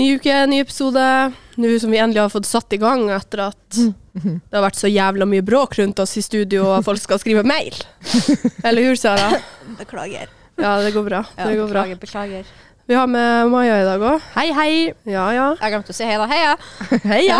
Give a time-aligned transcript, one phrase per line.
[0.00, 1.02] Ny uke, ny episode.
[1.60, 4.88] Nå som vi endelig har fått satt i gang etter at det har vært så
[4.88, 7.76] jævla mye bråk rundt oss i studio, og folk skal skrive mail.
[8.66, 9.28] Eller hur, Sara?
[9.76, 10.32] Beklager.
[10.56, 11.20] Ja, det går bra.
[11.36, 11.84] Ja, Det går bra.
[11.84, 12.50] beklager, beklager.
[12.88, 14.24] Vi har med Maja i dag òg.
[14.34, 14.72] Hei, hei.
[15.06, 15.44] Ja, ja.
[15.60, 16.26] Jeg glemte å si hei da.
[16.32, 16.56] Heia.
[17.12, 17.36] Heia.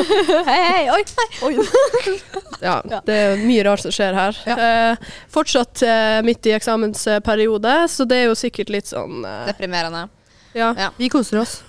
[0.52, 0.84] Hei, hei.
[0.92, 1.00] Oi,
[1.48, 2.14] hei.
[2.62, 2.76] ja.
[3.08, 4.38] Det er mye rart som skjer her.
[4.52, 10.06] Eh, fortsatt eh, midt i eksamensperiode, så det er jo sikkert litt sånn eh, Deprimerende.
[10.52, 10.74] Ja.
[10.78, 10.90] Ja.
[10.96, 11.62] Vi koser oss.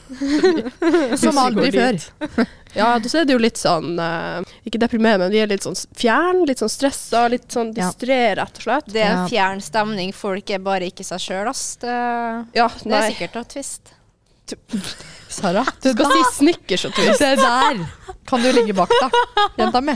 [1.24, 2.02] Som aldri før.
[2.74, 5.76] Ja, da er det jo litt sånn eh, Ikke deprimerende, men vi er litt sånn
[5.94, 8.88] fjern, litt sånn stressa, litt sånn distré, rett og slett.
[8.90, 10.10] Det er en fjern stemning.
[10.18, 11.76] Folk er bare ikke seg sjøl, ass.
[11.84, 11.94] Det,
[12.58, 13.94] Ja, det er sikkert noe twist.
[15.34, 17.22] Sara, Du skal si snickers og twist.
[17.22, 17.86] det der
[18.26, 19.10] kan du ligge bak, da.
[19.58, 19.94] Jenta mi.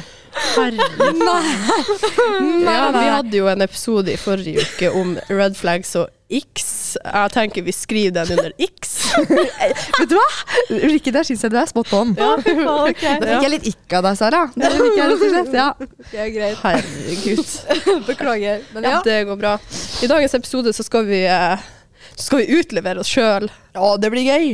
[2.63, 6.97] Ja, vi hadde jo en episode i forrige uke om red flags og X.
[6.99, 8.95] Jeg tenker vi skriver den under X.
[9.99, 10.25] Vet du hva?
[10.91, 12.11] Rikke, der syns jeg du er spot on.
[12.19, 14.41] Ja, Da fikk jeg litt ikk av deg, Sara.
[14.55, 15.67] Det fikk jeg rett og slett, ja.
[16.11, 16.59] Det er greit.
[16.65, 18.03] Herregud.
[18.09, 18.65] Beklager.
[18.75, 19.01] Men Ja, ja.
[19.07, 19.55] det går bra.
[20.03, 21.65] I dagens episode så skal vi, eh,
[22.15, 23.47] så skal vi utlevere oss sjøl.
[23.77, 24.51] Å, det blir gøy.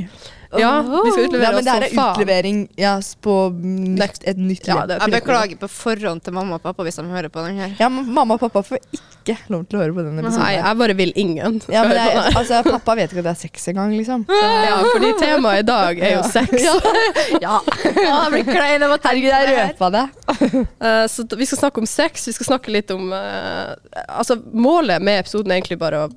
[0.59, 2.13] Ja, vi skal utlevere Ja, men men det her er som faen.
[2.15, 4.87] utlevering ja, s- på nytt, et nytt Ja, liv.
[4.87, 7.57] det er Jeg beklager på forhånd til mamma og pappa hvis de hører på den
[7.57, 7.75] her.
[7.79, 10.39] Ja, men mamma og pappa får ikke lov til å høre på denne episoden.
[10.43, 10.63] Nei, her.
[10.67, 11.61] jeg bare vil ingen.
[11.71, 14.25] Ja, men det er, altså, pappa vet ikke at det er sex engang, liksom.
[14.67, 16.51] Ja, fordi temaet i dag er jo sex.
[17.41, 17.59] Ja.
[17.83, 20.09] Jeg blir klein av å tenke Herregud, jeg på det her.
[20.11, 20.67] røpa det.
[20.83, 22.27] Eh, så t- vi skal snakke om sex.
[22.27, 23.73] Vi skal snakke litt om eh,
[24.09, 26.09] Altså, målet med episoden er egentlig bare å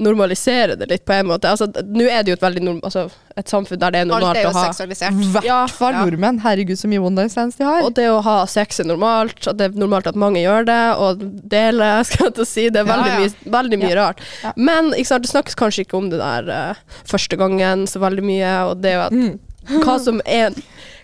[0.00, 1.50] normalisere det litt på en måte.
[1.50, 3.04] Altså, nå er det jo et veldig norm, altså,
[3.36, 5.18] et samfunn der det er Alt normalt er jo å ha seksualisert.
[5.20, 6.40] I hvert Ja, fall nordmenn.
[6.44, 7.84] Herregud, så mye one night stands de har.
[7.84, 10.80] Og det å ha sex er normalt, at det er normalt at mange gjør det,
[10.96, 11.22] og
[11.52, 12.66] deler, skal jeg til å si.
[12.72, 13.20] Det er veldig ja.
[13.20, 14.24] mye, veldig mye rart.
[14.42, 14.54] Ja.
[14.56, 18.24] Men ikke sant, det snakkes kanskje ikke om det der uh, første gangen så veldig
[18.32, 19.36] mye, og det at Mm.
[19.84, 20.56] hva som er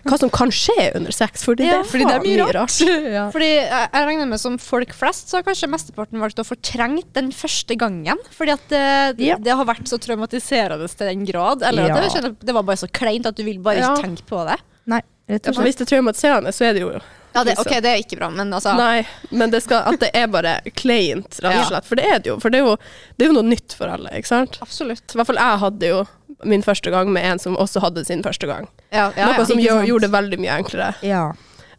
[0.07, 2.77] hva som kan skje under sex, fordi Ja, det er, fordi det er mye rart.
[3.17, 3.25] ja.
[3.33, 7.03] Fordi jeg, jeg regner med som folk flest, så har kanskje mesteparten valgt å fortrenge
[7.17, 8.17] den første gangen.
[8.37, 9.35] Fordi at det, Ja.
[9.37, 11.63] det har vært så traumatiserende til den grad.
[11.63, 11.97] Eller Ja.
[11.97, 13.93] at det, det var bare så kleint at du vil bare Ja.
[13.95, 14.59] ikke tenke på det.
[14.89, 15.65] Nei, rett og slett.
[15.67, 16.93] Hvis det er traumatiserende, så er det jo
[17.33, 17.65] Ja, det, Liksom.
[17.67, 20.55] ok, det er ikke bra, men altså Nei, men det skal, at det er bare
[20.75, 21.85] kleint, rett og slett.
[21.85, 22.37] For det er det jo.
[22.41, 22.77] For det er jo,
[23.17, 24.57] det er jo noe nytt for alle, ikke sant?
[24.65, 25.03] Absolutt.
[25.13, 25.99] I hvert fall jeg hadde jo
[26.49, 28.65] min første gang med en som også hadde sin første gang.
[28.89, 29.45] Ja, ja, Noe ja.
[29.45, 30.89] som gjør, gjorde det veldig mye enklere.
[31.05, 31.23] Ja.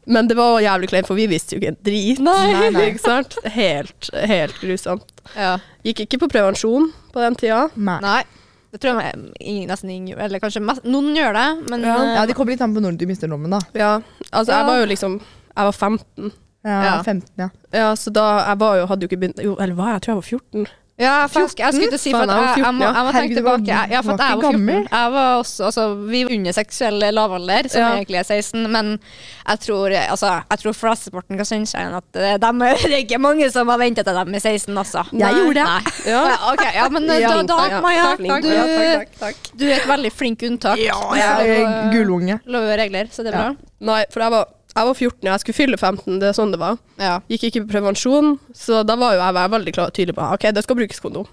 [0.06, 2.20] Men det var jævlig kleint, for vi visste jo ikke en drit.
[2.24, 2.86] Nei, nei.
[2.92, 3.36] ikke sant?
[3.56, 5.10] Helt, helt grusomt.
[5.36, 5.56] ja.
[5.84, 7.66] Gikk ikke på prevensjon på den tida.
[7.74, 7.98] Nei.
[8.04, 8.22] Nei.
[8.70, 10.20] Det tror jeg ingen, nesten ingen gjør.
[10.28, 11.96] Eller kanskje mest, noen gjør det, men Ja.
[12.20, 13.58] Ja, det kommer litt an på når du mister lommen, da.
[13.74, 14.00] Ja,
[14.30, 14.58] altså Ja.
[14.60, 15.20] jeg var jo liksom
[15.60, 16.32] Jeg var 15.
[16.64, 16.96] Ja, Ja.
[17.02, 17.48] 15, ja.
[17.72, 19.94] Ja, så da Jeg var jo, hadde jo ikke begynt Jo, eller hva?
[19.94, 20.66] Jeg tror jeg var 14.
[21.00, 23.36] Ja, faktisk, jeg, skulle til å si for at jeg jeg, må, jeg må tenke
[23.38, 23.68] tilbake.
[23.70, 24.58] Jeg, ja, for at var jeg ikke var 14.
[24.58, 24.82] gammel.
[24.90, 27.86] Jeg var også, altså, vi var under seksuell lavalder, som Ja.
[27.96, 32.36] egentlig er 16, men jeg tror, altså, jeg tror flesteparten kan synes at det, er,
[32.84, 35.06] det er ikke mange som har ventet til dem er 16, altså.
[35.16, 35.64] Jeg gjorde det.
[35.64, 35.96] Nei.
[36.04, 36.20] Ja.
[36.34, 37.80] Ja, ok, ja, men Ja, da, da.
[37.80, 40.84] Maja, du, du er et veldig flink unntak.
[40.84, 42.42] Ja, jeg er gullunge.
[42.44, 43.50] Lover og regler, så det er bra.
[43.88, 45.22] Nei, for jeg var, jeg var 14.
[45.28, 46.76] Jeg skulle fylle 15, det er sånn det var.
[46.98, 47.16] Ja.
[47.28, 50.62] Gikk ikke på prevensjon, så da var jo jeg veldig klar, tydelig på Ok, det
[50.64, 51.26] skal brukes kondom.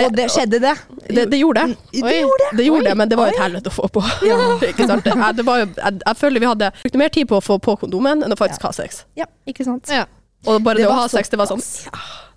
[0.00, 0.74] og det skjedde, det.
[1.10, 1.76] Det, det gjorde det.
[1.92, 2.56] Det gjorde det.
[2.58, 4.00] Det gjorde det, men det var jo et helvete å få på.
[4.70, 5.04] ikke sant?
[5.04, 7.44] Det, jeg- det var jo, jeg, jeg føler vi hadde brukt mer tid på å
[7.44, 9.04] få på kondomen enn å faktisk ha sex.
[9.18, 9.90] Ja, ikke sant.
[9.90, 10.06] Ja.
[10.46, 11.60] Og bare det, Det å ha sex, det var sånn.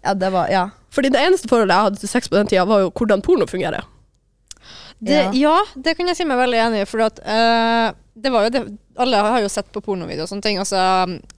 [0.03, 0.66] Ja, det var Ja.
[0.94, 3.48] Fordi det eneste forholdet jeg hadde til sex på den tida, var jo hvordan porno
[3.50, 3.86] fungerer.
[5.03, 5.32] Det, Ja.
[5.34, 6.86] ja, det kan jeg si meg veldig enig i.
[6.86, 8.59] For at, eh, det var jo det,
[9.01, 10.57] alle har jo sett på pornovideoer og sånne ting.
[10.62, 10.78] Altså,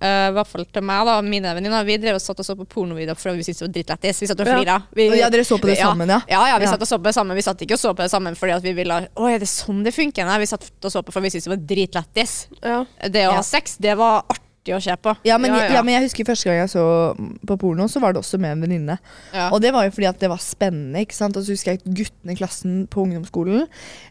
[0.03, 1.85] eh, I hvert fall til meg, da, mine venninner.
[1.87, 4.19] Vi drev og satt og så på pornovideoer for vi syntes det var drittlættis.
[4.21, 4.75] Vi satt og flira.
[5.15, 6.19] Ja, dere så på det sammen, ja?
[6.27, 6.73] Ja, ja, vi Ja.
[6.75, 7.35] satt og så på det sammen.
[7.39, 9.83] Vi satt ikke og så på det sammen fordi vi ville Å, er det sånn
[9.87, 10.25] det funker?
[10.27, 12.33] Nei, vi satt og så på for vi syntes det var dritlættis.
[12.61, 12.81] Ja.
[13.07, 15.13] Det å ha sex, det var artig å se på.
[15.27, 15.83] Ja men, Ja, ja, ja.
[15.85, 16.85] men jeg husker første gang jeg så
[17.45, 18.97] på porno, så var det også med en venninne.
[19.33, 19.51] Ja.
[19.53, 21.03] Og det var jo fordi at det var spennende.
[21.05, 21.37] ikke sant?
[21.37, 23.67] Og så husker jeg guttene i klassen på ungdomsskolen.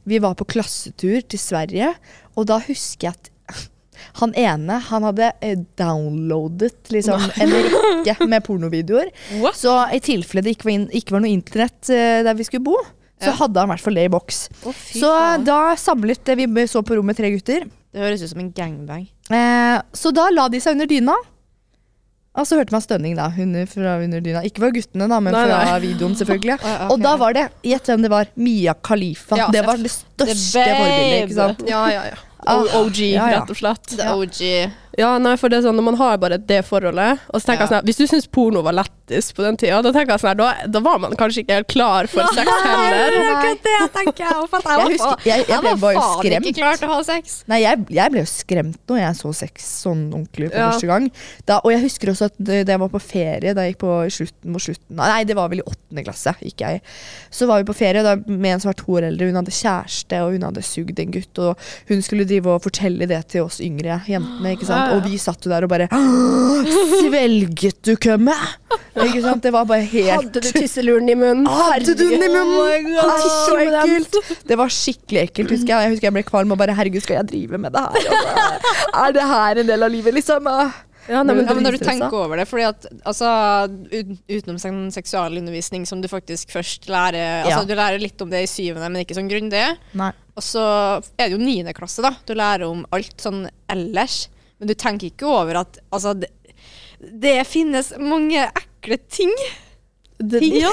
[0.06, 1.94] Vi var på klassetur til Sverige,
[2.36, 3.30] og da husker jeg at
[4.20, 9.10] han ene han hadde eh, downloadet liksom en rekke med pornovideoer.
[9.42, 9.56] What?
[9.58, 12.66] Så i tilfelle det ikke var, inn, ikke var noe internett eh, der vi skulle
[12.66, 12.78] bo,
[13.22, 14.40] så hadde han i hvert fall det i boks.
[14.66, 15.44] Å, fy Så faen.
[15.46, 17.68] da samlet eh, Vi så på rommet tre gutter.
[17.94, 19.06] Det høres ut som en gangbang.
[19.30, 21.14] Eh, så da la de seg under dyna.
[22.34, 24.40] Og så hørte man stønning da, under, fra under dyna.
[24.42, 25.76] Ikke fra guttene, da, men Nei, fra nei.
[25.84, 26.56] videoen, selvfølgelig.
[26.66, 28.32] Å, ja, Og da var det Gjett hvem det var.
[28.34, 29.38] Mia Khalifa.
[29.38, 31.20] Ja, det var det største forbildet.
[31.28, 31.62] ikke sant?
[31.70, 32.18] Ja, ja, ja.
[32.46, 33.40] Ah, OG, ja, ja.
[33.40, 33.96] rett og slett.
[33.96, 34.72] The OG.
[34.96, 37.64] Ja, nei, for det er sånn, Når man har bare det forholdet og så tenker
[37.64, 37.66] Ja.
[37.66, 40.20] jeg sånn, her, Hvis du syns porno var lettest på den tida, da tenker jeg
[40.22, 43.10] sånn, her, da, da var man kanskje ikke helt klar for sex heller.
[43.10, 44.22] Det er det jeg tenker.
[44.22, 46.46] Jeg, for jeg, Jeg var husker- jeg- jeg ble var bare faen skremt.
[46.46, 47.44] ikke klar til å ha sex.
[47.48, 50.70] Nei, jeg, jeg ble jo skremt når jeg så sex sånn ordentlig for Ja.
[50.70, 51.10] første gang.
[51.44, 54.10] Da, og jeg husker også at da jeg var på ferie, da jeg gikk på
[54.14, 56.80] slutten mot slutten Nei, det var vel i åttende klasse, gikk jeg.
[57.32, 59.26] Så var vi på ferie da, med en som var to år eldre.
[59.26, 61.38] Hun hadde kjæreste, og hun hadde sugd en gutt.
[61.38, 61.56] Og
[61.88, 64.94] hun skulle drive og fortelle det til oss yngre jentene, ikke sant.
[64.96, 65.88] Og vi satt jo der og bare
[67.00, 68.54] Svelget du kømmet?
[68.94, 69.42] Ikke sant.
[69.44, 71.46] Det var bare helt Hadde du tisseluren i munnen?
[71.50, 72.94] Hadde du den i munnen?
[72.94, 74.18] Oh Ah, så ekkelt.
[74.48, 75.52] Det var skikkelig ekkelt.
[75.54, 77.84] husker Jeg Jeg husker jeg ble kvalm og bare Herregud, skal jeg drive med det
[77.84, 78.08] her?
[78.14, 80.50] Bare, er det her en del av livet, liksom?
[81.04, 83.28] Ja, nei, men, Ja, men når du tenker over det, fordi at altså,
[84.30, 84.56] utenom
[84.94, 87.58] seksualundervisning som du faktisk først lærer Ja.
[87.58, 89.64] Altså du lærer litt om det i syvende, men ikke sånn grundig.
[89.92, 90.12] Nei.
[90.34, 90.62] Og så
[91.16, 92.14] er det jo niende klasse, da.
[92.26, 94.24] Du lærer om alt sånn ellers.
[94.58, 96.30] Men du tenker ikke over at altså det,
[96.98, 99.32] det finnes mange ekle ting.
[100.18, 100.70] Det, ja,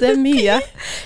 [0.00, 0.58] det er mye.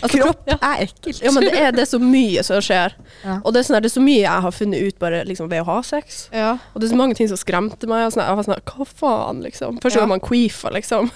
[0.02, 1.20] Altså, kropp er ekkelt.
[1.22, 2.92] Ja, men det er, det er så mye som skjer.
[3.22, 3.36] Ja.
[3.44, 5.48] Og det er, sånn, her, det er så mye jeg har funnet ut bare liksom,
[5.52, 6.24] ved å ha sex.
[6.34, 6.56] Ja.
[6.74, 8.08] Og det er så mange ting som skremte meg.
[8.08, 9.78] Og sånn, jeg var sånn, Hva faen, liksom?
[9.84, 10.02] Første Ja.
[10.02, 11.10] gang man queefer, liksom.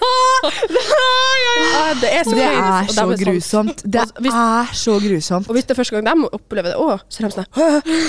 [1.79, 3.81] Ah, det er så Det er så sånn- grusomt.
[3.83, 5.49] Det Altså, er så grusomt.
[5.49, 7.49] Og hvis det er første gang de opplever det òg, så er de sånn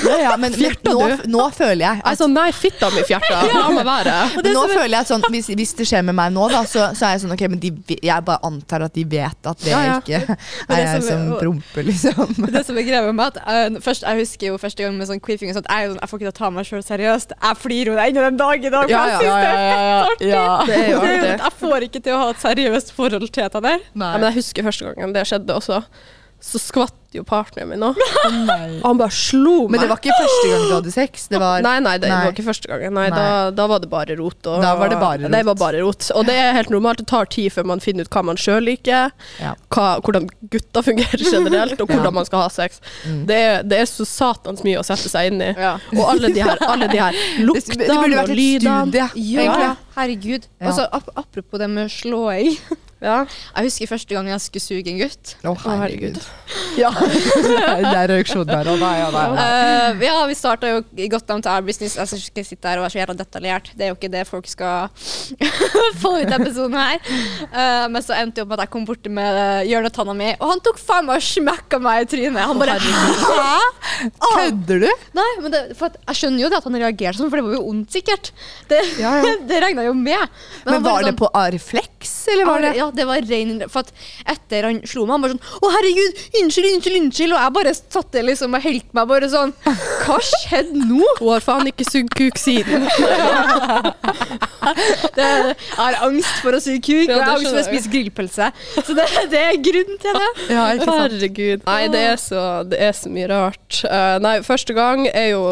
[0.06, 0.94] Ja, ja, men, Fjerta du?
[0.94, 3.40] nå, nå føler jeg Jeg er at altså, Nei, fitta mi fjerta.
[3.52, 4.16] La meg være.
[4.54, 7.06] nå føler jeg at sånn, hvis, hvis det skjer med meg nå, da, så, så
[7.10, 9.72] er jeg sånn Ok, men de, ve- jeg bare antar at de vet at det
[9.72, 9.96] Ja, ja.
[10.00, 12.34] ikke det er jeg som er- som promper, liksom.
[12.54, 15.08] Det som er greia med meg, at jeg, først, jeg husker jo første gang med
[15.10, 17.34] sånn queefing, sånn, at jeg, sånn, jeg får ikke til å ta meg sjøl seriøst.
[17.40, 19.58] Jeg flirer jo ennå den dag i dag, for Ja, jeg ja, syns det er
[19.60, 20.30] ja, fett artig.
[20.30, 20.46] ja.
[20.70, 21.34] Det er jo artig.
[21.40, 23.78] Jeg får ikke til å ha et seriøst forhold til det der.
[23.80, 25.82] Ja, men jeg husker første gangen det skjedde også.
[26.40, 27.96] Så skvatt jo partneren min òg.
[27.98, 29.72] Og han bare slo meg.
[29.74, 31.24] Men det var ikke første gang du hadde sex?
[31.28, 32.20] Det var Nei, nei, det Nei.
[32.24, 32.94] var ikke første gangen.
[32.94, 33.18] Nei, Nei.
[33.18, 34.38] Da, da var det bare rot.
[34.46, 35.34] Og, Da var det bare rot.
[35.34, 36.06] Det var bare rot.
[36.14, 37.02] Og det er helt normalt.
[37.02, 39.10] Det tar tid før man finner ut hva man sjøl liker,
[39.42, 39.52] Ja.
[39.74, 42.78] hva, hvordan gutter fungerer generelt, og hvordan man skal ha sex.
[43.04, 43.20] Mm.
[43.28, 45.50] Det, er, det er så satans mye å sette seg inn i.
[45.58, 45.74] Ja.
[45.98, 47.18] Og alle de her, alle de her
[47.50, 48.78] luktene det burde og vært et lydene.
[48.86, 49.34] studie.
[49.50, 50.46] Ja, herregud.
[50.60, 50.70] Ja.
[50.70, 52.54] Altså, ap apropos det med slåing.
[53.00, 53.24] Ja.
[53.56, 55.34] Jeg husker første gang jeg skulle suge en gutt.
[55.40, 56.20] Å, oh, herregud.
[56.78, 56.90] Ja.
[56.94, 59.44] det er reaksjonen der, og da, ja, da, ja.
[59.90, 61.96] Eh, ja, vi starta jo i Got Down to Our Business.
[61.98, 63.70] Jeg skal ikke sitte her og være så jævla detaljert.
[63.76, 64.88] Det er jo ikke det folk skal
[66.02, 67.02] få ut i episoden her.
[67.50, 70.30] Uh, men så endte det opp med at jeg kom borti med uh, hjørnetanna mi,
[70.38, 72.40] og han tok faen meg og smekka meg i trynet.
[72.50, 74.10] Han bare Hæ?
[74.24, 74.88] Kødder du?
[75.18, 77.46] Nei, men det, for at jeg skjønner jo det at han reagerte sånn, for det
[77.48, 78.32] var jo ondt, sikkert.
[78.70, 79.34] Det, Ja, ja.
[79.50, 80.26] det regna jo med.
[80.64, 83.84] Men men var bare det på refleks, eller var det Ja, det var rein For
[83.84, 83.92] at
[84.34, 87.34] etter han slo meg, han bare sånn Å, herregud, unnskyld, unnskyld, unnskyld.
[87.36, 91.02] Og jeg bare satt der liksom og holdt meg bare sånn Hva skjedde nå?
[91.20, 92.86] Hun har faen ikke sugd kuk siden.
[95.16, 97.90] Det, jeg har angst for å suge kuk, og jeg har angst for å spise
[97.90, 98.50] grillpølse.
[98.84, 100.28] Så det, det er grunnen til det.
[100.52, 100.66] Ja?
[100.84, 101.64] Herregud.
[101.66, 103.80] Nei, det er så, det er så mye rart.
[103.86, 105.44] Uh, nei, første gang er jo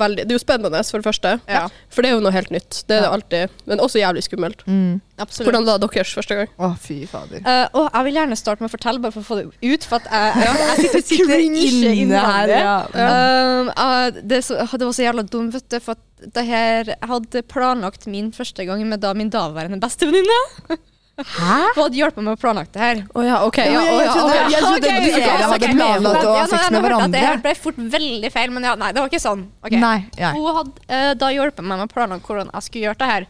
[0.00, 1.32] veldig Det er jo spennende, for det første.
[1.50, 1.64] Ja.
[1.92, 2.82] For det er jo noe helt nytt.
[2.88, 3.58] Det er det alltid.
[3.70, 4.64] Men også jævlig skummelt.
[4.66, 5.00] Mm.
[5.18, 5.46] Absolutt.
[5.46, 6.54] Hvordan var deres første gang?
[6.58, 7.42] Å, fy fader.
[7.46, 9.86] Uh, og jeg vil gjerne starte med å fortelle, bare for å få det ut.
[9.86, 12.78] For at jeg, jeg, jeg sitter Sitter cringer inne her, ja.
[12.94, 15.78] Uh, det, så, det var så jævla dumt, vet du.
[15.84, 20.80] For at det her, jeg hadde planlagt min første gang med da min daværende bestevenninne.
[21.14, 21.56] Hæ?
[21.76, 23.00] Hun hadde hjulpet meg å planlegge det her.
[23.14, 23.58] Å ja, OK.
[23.62, 24.50] Ja, Ja, jeg å, ja, trodde- ok.
[24.50, 27.10] jeg trodde okay, dere ok, hadde planlagt å ha sex med hverandre.
[27.14, 29.44] Det her ble fort veldig feil, men ja, nei, det var ikke sånn.
[29.70, 29.98] Nei.
[30.18, 33.28] Hun hadde uh, da hjulpet meg med å planlegge hvordan jeg skulle gjøre det her.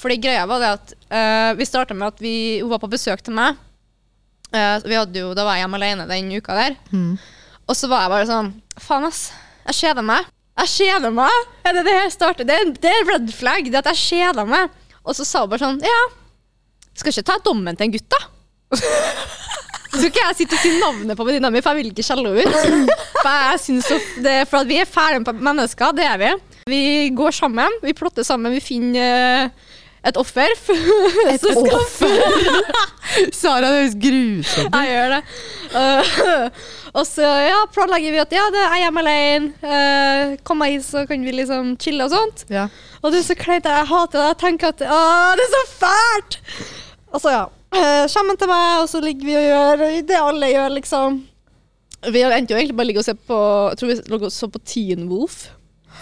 [0.00, 2.34] Fordi greia var det at uh, vi starta med at vi,
[2.64, 3.54] hun var på besøk til meg.
[4.50, 6.76] Uh, vi hadde jo, da var jeg hjemme alene den uka der.
[6.90, 7.14] Mm.
[7.70, 9.28] Og så var jeg bare sånn Faen, ass.
[9.70, 10.26] Jeg kjeder meg.
[10.60, 11.50] Jeg kjeder meg!
[11.68, 12.48] Er det det her starter?
[12.48, 13.68] Det det er red flag.
[13.70, 14.72] Det at jeg kjeder meg.
[15.04, 16.00] Og så sa hun bare sånn Ja,
[17.00, 18.20] skal ikke ta dommen til en gutt, da.
[19.90, 22.30] Så skal jeg sitte og si navnet på venninna mi, for jeg vil ikke skjelle
[22.30, 22.92] henne ut.
[23.16, 23.90] For, jeg synes
[24.22, 26.30] det, for at vi er ferdige mennesker, det er vi.
[26.70, 26.84] Vi
[27.16, 29.70] går sammen, vi plotter sammen, vi finner eh,
[30.06, 30.52] et offer.
[31.34, 32.14] Et offer!
[33.40, 34.78] Sara, det høres grusomt ut.
[34.78, 35.20] Jeg gjør det.
[35.74, 36.46] Uh,
[36.98, 39.50] og så ja, planlegger vi at ja, det er jeg hjemme alene.
[39.64, 42.46] Uh, kom meg hit, så kan vi liksom chille og sånt.
[42.52, 42.68] Ja.
[43.02, 43.68] Og det er så kleint.
[43.68, 44.28] Jeg hater det.
[44.30, 45.02] Jeg tenker at å,
[45.36, 46.40] det er så fælt!
[47.10, 47.46] Og så ja.
[47.70, 51.20] Uh, kommer han til meg, og så ligger vi og gjør det alle gjør, liksom.
[52.00, 53.38] Vi endte jo egentlig bare ligge og se på
[53.68, 55.50] Jeg tror vi lå og så på Teen Wolf.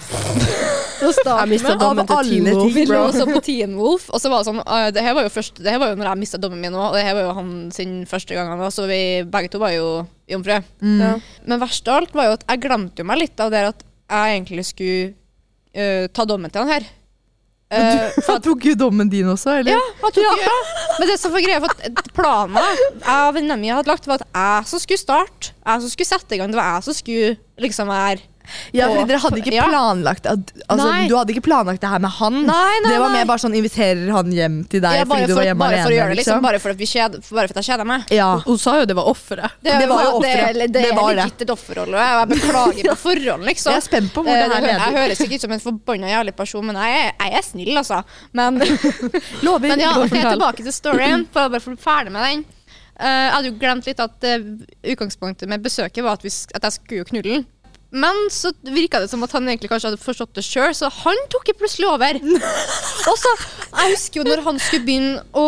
[0.98, 3.28] Så starten Jeg mista med- dommen Av til Teen alle Wolf, vi lå også og
[3.28, 5.60] så på Teen Wolf, og så var det sånn uh, Det her var jo først
[5.62, 7.34] Det her var jo når jeg mista dommen min òg, og det her var jo
[7.36, 8.62] han sin første gang.
[8.74, 9.00] Så vi
[9.30, 10.58] begge to var jo jomfru.
[10.82, 11.00] Mm.
[11.00, 11.12] Ja.
[11.46, 13.84] Men verst av alt var jo at jeg glemte jo meg litt av det at
[14.08, 15.12] jeg egentlig skulle
[15.78, 16.88] uh, ta dommen til han her.
[17.68, 19.74] For Han tok jo dommen din også, eller?
[19.76, 20.54] Ja, han tok, ja.
[20.98, 24.22] Men det som var greia, for at planen jeg og venninna mi hadde lagt, var
[24.22, 26.94] at jeg som skulle starte, jeg som skulle sette i gang, det var jeg som
[26.98, 28.20] skulle liksom være
[28.72, 32.08] Ja, fordi dere hadde ikke planlagt at, altså, Du hadde ikke planlagt det her med
[32.16, 32.36] han.
[32.48, 35.34] Nei, nei, det var mer bare sånn inviterer han hjem til deg Ja, fordi du
[35.34, 35.84] for, var hjemme bare alene.
[35.84, 36.38] for å gjøre det, liksom.
[36.38, 36.46] liksom.
[36.46, 38.06] Bare for at, vi kjed, bare for at jeg kjeder meg.
[38.16, 38.28] Ja.
[38.46, 39.58] Hun sa jo det var offeret.
[39.60, 40.56] Det, Det var jo det, offeret.
[40.62, 41.26] det, Det er var det.
[41.44, 43.72] et offerrolle, og jeg beklager på forhånd, liksom.
[43.76, 44.84] Jeg er spent på hvor Eh, det her leder.
[44.86, 47.74] jeg høres ikke ut som en forbanna jævlig person, men jeg er, jeg er snill,
[47.84, 48.00] altså.
[48.32, 48.62] Men,
[49.44, 49.68] Lover.
[49.74, 52.44] men ja, tilbake til storyen, for bare for å bli ferdig med den.
[52.98, 54.42] Eh, jeg hadde jo glemt litt at eh,
[54.94, 57.46] utgangspunktet med besøket var at, vi, at jeg skulle jo knulle den.
[57.88, 61.20] Men så virka det som at han egentlig kanskje hadde forstått det sjøl, så han
[61.32, 62.18] tok plutselig over.
[63.08, 63.30] Og så,
[63.78, 65.44] Jeg husker jo når han skulle begynne å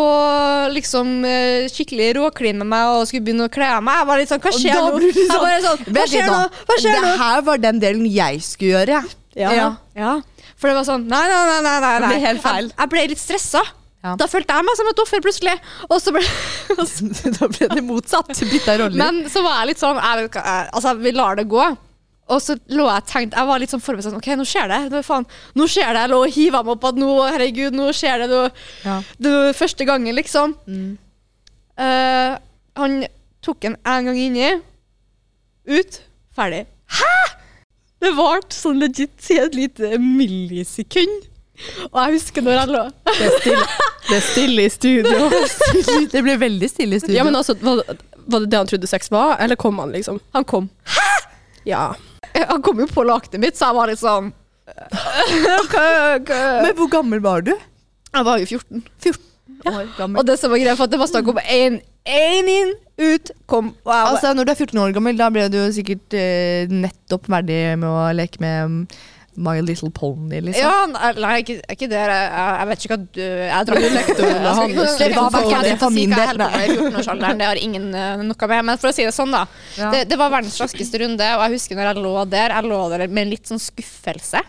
[0.73, 3.99] liksom eh, skikkelig råkline med meg og skulle begynne å kle av meg.
[4.01, 4.87] Jeg var litt sånn Hva skjer nå?
[4.95, 6.39] Sånn, Jeg var sånn Hva skjer nå?
[6.71, 7.03] Hva skjer nå?
[7.05, 9.03] Det her var den delen jeg skulle gjøre.
[9.37, 9.53] Ja.
[9.59, 9.67] Ja.
[9.95, 10.15] ja.
[10.57, 11.61] For det var sånn Nei, nei, nei.
[11.67, 11.93] nei, nei.
[11.99, 12.71] Det ble helt feil.
[12.71, 13.61] Jeg, jeg ble litt stressa.
[14.01, 14.15] Ja.
[14.17, 15.53] Da følte jeg meg som et offer plutselig.
[15.87, 16.23] Og så ble,
[17.37, 18.31] da ble det motsatt.
[18.53, 18.97] Bytta roller.
[18.97, 21.65] men så var jeg litt sånn jeg, Altså, vi lar det gå.
[22.31, 24.79] Og så lå jeg tenkt Jeg var litt sånn forberedt sånn OK, nå skjer det.
[24.93, 25.25] Nå, faen,
[25.59, 26.03] nå skjer det.
[26.05, 28.29] Jeg lå og hiva meg opp at nå, herregud, nå skjer det.
[28.31, 28.41] Nå,
[28.85, 28.99] Ja.
[29.19, 30.55] det var første gangen, liksom.
[30.69, 30.91] Mm.
[31.81, 32.37] Uh,
[32.79, 33.01] han
[33.43, 34.51] tok en en gang inni.
[35.67, 35.99] Ut.
[36.37, 36.63] Ferdig.
[36.97, 37.11] Hæ?!
[38.01, 41.27] Det varte sånn legit i et lite millisekund.
[41.91, 43.65] Og jeg husker når jeg lå Det er stille,
[44.11, 45.29] det er stille i studio.
[46.11, 47.15] Det ble veldig stille i studio.
[47.15, 47.81] Ja, men altså, var,
[48.25, 50.19] var det det han trodde sex var, eller kom han liksom?
[50.35, 50.69] Han kom.
[50.83, 51.09] Hæ?!
[51.63, 51.93] Ja.
[52.35, 54.31] Han kom jo på lakenet mitt, så jeg var litt sånn
[55.71, 55.87] hva?
[56.63, 57.51] Men hvor gammel var du?
[57.51, 58.83] Jeg var jo 14.
[59.03, 60.19] 14 år gammel.
[60.19, 61.79] Og det som var greia, for at det var snakk om én
[62.51, 63.71] inn, ut, kom.
[63.87, 64.13] Wow.
[64.13, 67.89] Altså, når du er 14 år gammel, da ble du sikkert eh, nettopp verdig med
[67.89, 68.93] å leke med
[69.35, 70.65] My Little Pony, liksom.
[70.95, 71.99] ja, nei, ikke, ikke det.
[72.03, 74.33] Jeg, jeg vet ikke hva du Jeg tror du lekte han.
[74.35, 77.39] Det var i hvert fall det for min del, Jeg holdt på med i 14-årsalderen,
[77.39, 78.65] det har ingen eh, noe med.
[78.67, 79.45] Men for å si det sånn, da.
[79.79, 79.93] Ja.
[79.95, 82.81] Det, det var verdens raskeste runde, og jeg husker når jeg lå der, jeg lå
[82.91, 84.43] der med litt sånn skuffelse.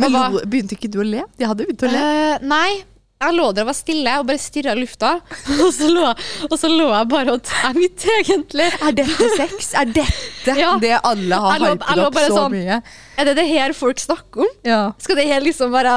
[0.00, 1.22] Men var, begynte ikke du å le?
[1.38, 2.02] De hadde begynt å le.
[2.02, 2.70] Uh, nei.
[3.16, 5.14] Jeg lå der og var stille og bare stirra i lufta.
[5.64, 6.02] Og så lå,
[6.50, 8.66] og så lå jeg bare og tenkte, egentlig.
[8.84, 9.70] Er dette sex?
[9.72, 10.74] Er dette Ja.
[10.82, 12.52] det alle har hypet opp så sånn.
[12.58, 12.76] mye?
[13.16, 14.52] Er det det her folk snakker om?
[14.68, 14.82] Ja.
[15.00, 15.94] Skal det her liksom være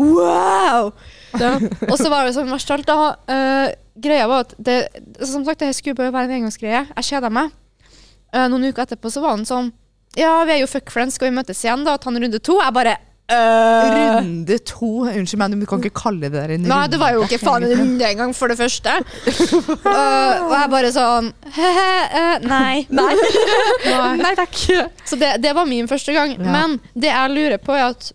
[0.00, 0.88] wow?
[1.36, 1.52] Ja.
[1.92, 3.12] Og så var det sånn verst alt, da.
[3.28, 3.68] Uh,
[4.00, 4.78] greia var at det,
[5.20, 6.86] Som sagt, det skulle bare være en engangsgreie.
[6.96, 7.52] Jeg kjeda meg.
[8.34, 9.68] Uh, noen uker etterpå så var han sånn
[10.18, 12.56] Ja, vi er jo fuck friends, skal vi møtes igjen da ta en runde to?
[12.64, 12.96] Jeg bare
[13.32, 14.90] øh, Runde to.
[15.08, 16.70] Unnskyld meg, du kan ikke kalle det der en runde.
[16.72, 18.96] Nei, det var jo ikke faen en runde engang, for det første.
[19.24, 22.84] Uh, og jeg bare sånn he-he, uh, Nei.
[23.00, 23.14] Nei.
[24.20, 24.58] Nei takk.
[25.08, 26.36] Så det, det var min første gang.
[26.36, 26.50] Ja.
[26.50, 28.12] Men det jeg lurer på, er at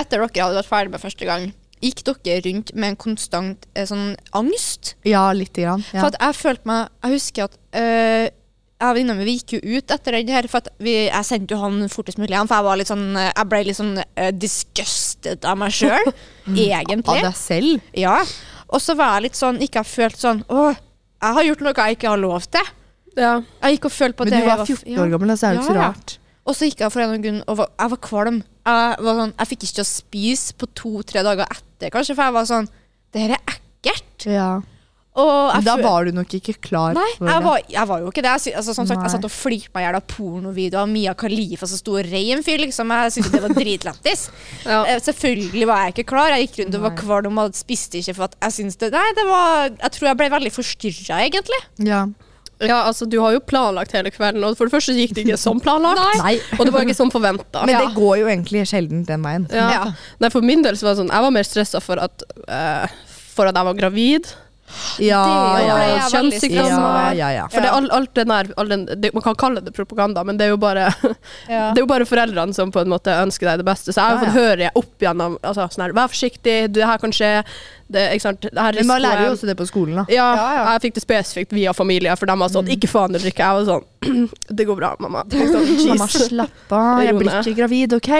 [0.00, 1.50] etter dere hadde vært ferdig med første gang,
[1.80, 4.94] gikk dere rundt med en konstant eh, sånn angst?
[5.08, 5.84] Ja, lite grann.
[5.94, 6.02] Ja.
[6.02, 7.56] For at jeg følte meg Jeg husker at
[8.80, 11.60] jeg og venninna mi gikk jo ut etter den her, for vi, jeg sendte jo
[11.60, 15.44] han fortest mulig igjen, for jeg var sånn eh, Jeg ble litt sånn uh, disgusted
[15.44, 16.12] av meg sjøl,
[16.48, 17.04] egentlig.
[17.04, 17.90] Av deg selv?
[17.96, 18.16] Ja.
[18.70, 21.74] Og så var jeg litt sånn Ikke har følt sånn Å, jeg har gjort noe
[21.76, 22.72] jeg ikke har lov til.
[23.18, 23.34] ja.
[23.60, 25.02] Jeg gikk og følte på Men det du var jeg 14 ja.
[25.04, 26.16] år gammel, så er det jo ikke så rart.
[26.48, 28.42] Og så gikk jeg for en grunn og var, jeg var kvalm.
[28.70, 32.26] Jeg, var sånn, jeg fikk ikke til å spise på to-tre dager etter, kanskje, for
[32.30, 32.70] jeg var sånn
[33.12, 34.26] Det her er ekkelt.
[34.30, 34.50] Ja.
[35.18, 37.46] Og jeg da var du nok ikke klar Nei, for jeg det.
[37.48, 38.34] var, jeg var jo ikke det.
[38.46, 41.14] Jeg, altså, som sagt, jeg satt og flirte meg i hjel av pornovideoer av Mia
[41.18, 42.92] Khalifa som sto og rei en fyr, liksom.
[42.94, 44.24] Jeg syntes det var dritlættis.
[44.70, 44.82] Ja.
[44.86, 46.30] Eh, Selvfølgelig var jeg ikke klar.
[46.36, 49.24] Jeg gikk rundt og var kvalm og spiste ikke for at jeg det Nei, det
[49.26, 51.58] var Jeg tror jeg ble veldig forstyrra, egentlig.
[51.88, 52.00] Ja.
[52.60, 55.40] ja, altså, du har jo planlagt hele kvelden, og for det første gikk det ikke
[55.40, 56.20] som planlagt.
[56.22, 56.36] Nei.
[56.58, 57.64] Og det var ikke som forventa.
[57.66, 59.48] Men det går jo egentlig sjelden den veien.
[59.50, 59.66] Ja.
[59.74, 59.82] Ja.
[60.22, 63.00] Nei, for min del så var det sånn Jeg var mer stressa for at eh,
[63.34, 64.30] For at jeg var gravid.
[65.00, 65.24] Ja,
[65.64, 66.04] ja, ja.
[66.12, 66.96] Kjønnssykdommer.
[67.10, 67.46] ja, ja, ja.
[67.52, 70.24] For det er all, alt den der all den, det, Man kan kalle det propaganda,
[70.26, 70.88] men det er jo bare
[71.50, 71.70] Ja.
[71.72, 73.92] Det er jo bare foreldrene som på en måte ønsker deg det beste.
[73.94, 77.14] Så jeg har fått høre opp igjennom altså, sånn her, Vær forsiktig, det her kan
[77.14, 77.32] skje.
[77.90, 78.40] Det, ikke sant?
[78.40, 80.04] Det her Men man lærer jo også det på skolen, da.
[80.08, 80.64] ja, Ja, ja.
[80.76, 83.42] jeg fikk det spesifikt via familie, for de var sånn 'Ikke faen, du drikker'.
[83.42, 83.84] Jeg var sånn
[84.56, 85.24] 'Det går bra, mamma'.
[85.30, 87.02] Sånn, Mamma, slapp av.
[87.02, 88.10] Jeg blir ikke gravid, OK?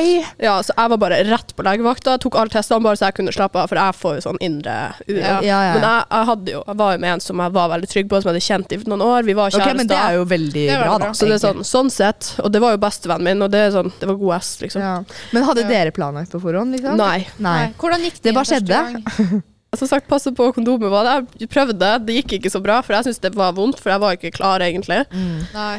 [0.43, 3.33] Ja, så jeg var bare rett på legevakta, tok alle testene bare så jeg kunne
[3.33, 4.75] slappe av, for jeg får jo sånn indre
[5.09, 5.21] uro.
[5.21, 5.39] Ja.
[5.41, 7.69] Ja, ja, Men jeg, jeg, hadde jo, jeg var jo med en som jeg var
[7.71, 9.23] veldig trygg på, som jeg hadde kjent i noen år.
[9.25, 10.99] Vi var Ok, Okay, men det er jo veldig Det bra, bra.
[11.07, 11.13] da.
[11.15, 13.71] så det er sånn, sånn sett, og det var jo bestevennen min, og det, er
[13.71, 14.83] sånn, det var god S, liksom.
[14.83, 15.05] Ja.
[15.33, 15.69] Men hadde Ja.
[15.69, 16.97] dere planlagt på forhånd, liksom?
[16.97, 17.27] Nei.
[17.39, 17.73] Nei.
[17.79, 19.43] Hvordan gikk det, Det bare skjedde.
[19.79, 20.91] Som sagt, passe på kondomet.
[20.91, 21.45] var det.
[21.45, 24.01] Jeg prøvde, det gikk ikke så bra, for jeg syntes det var vondt, for jeg
[24.03, 25.05] var ikke klar, egentlig.
[25.15, 25.45] Mm.
[25.55, 25.77] Nei.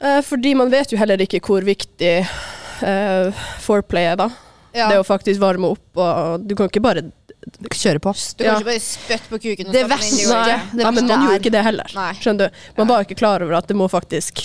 [0.00, 4.28] Eh, fordi man vet jo heller ikke hvor viktig eh, foreplay er, da.
[4.76, 4.90] Ja.
[4.92, 7.06] Det å faktisk varme opp, og du kan ikke bare
[7.72, 8.10] Kjøre på.
[8.36, 8.54] Du kan Ja.
[8.58, 9.68] ikke bare spytte på kuken.
[9.70, 10.26] og Det verste-.
[10.28, 11.92] Nei, det ja, men man gjorde ikke det heller.
[11.94, 12.10] Nei.
[12.20, 12.58] Skjønner du?
[12.76, 14.42] Man var ikke klar over at det må faktisk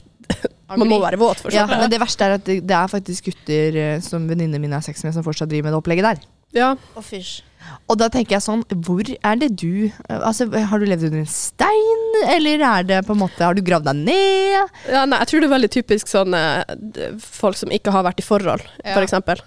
[0.77, 3.25] Man må være våt for Ja, men det verste er at det, det er faktisk
[3.27, 6.23] gutter eh, som venninnene mine har sex med, som fortsatt driver med det opplegget der.
[6.55, 6.69] Ja.
[6.95, 7.41] Og fysj.
[7.89, 11.25] Og da tenker jeg sånn, hvor er det du Altså, Har du levd under en
[11.25, 14.69] stein, eller er det på en måte Har du gravd deg ned?
[14.89, 18.19] ja, nei, jeg tror det er veldig typisk sånn eh, folk som ikke har vært
[18.19, 18.93] i forhold, Ja.
[18.93, 19.41] for eksempel.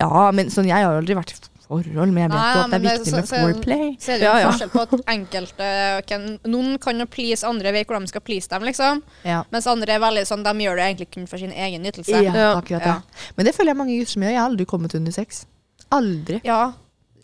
[0.00, 2.72] Ja, men sånn, jeg har aldri vært i forhold, men jeg vet Nei, at det
[2.72, 3.96] er er det viktig så- med så- foreplay.
[4.00, 4.50] Så er det jo ja.
[4.50, 8.48] forskjell på at enkelte kan, Noen kan jo please andre, vet hvordan de skal please
[8.48, 9.02] dem, liksom.
[9.24, 9.42] Ja.
[9.52, 12.22] Mens andre er veldig sånn, de gjør det egentlig kun for sin egen nytelse.
[12.24, 12.86] Ja, akkurat det.
[12.86, 13.00] Ja.
[13.36, 14.30] Men det føler jeg mange gutter som gjør.
[14.34, 15.46] Jeg har aldri kommet under sex.
[15.92, 16.40] Aldri.
[16.44, 16.72] Ja.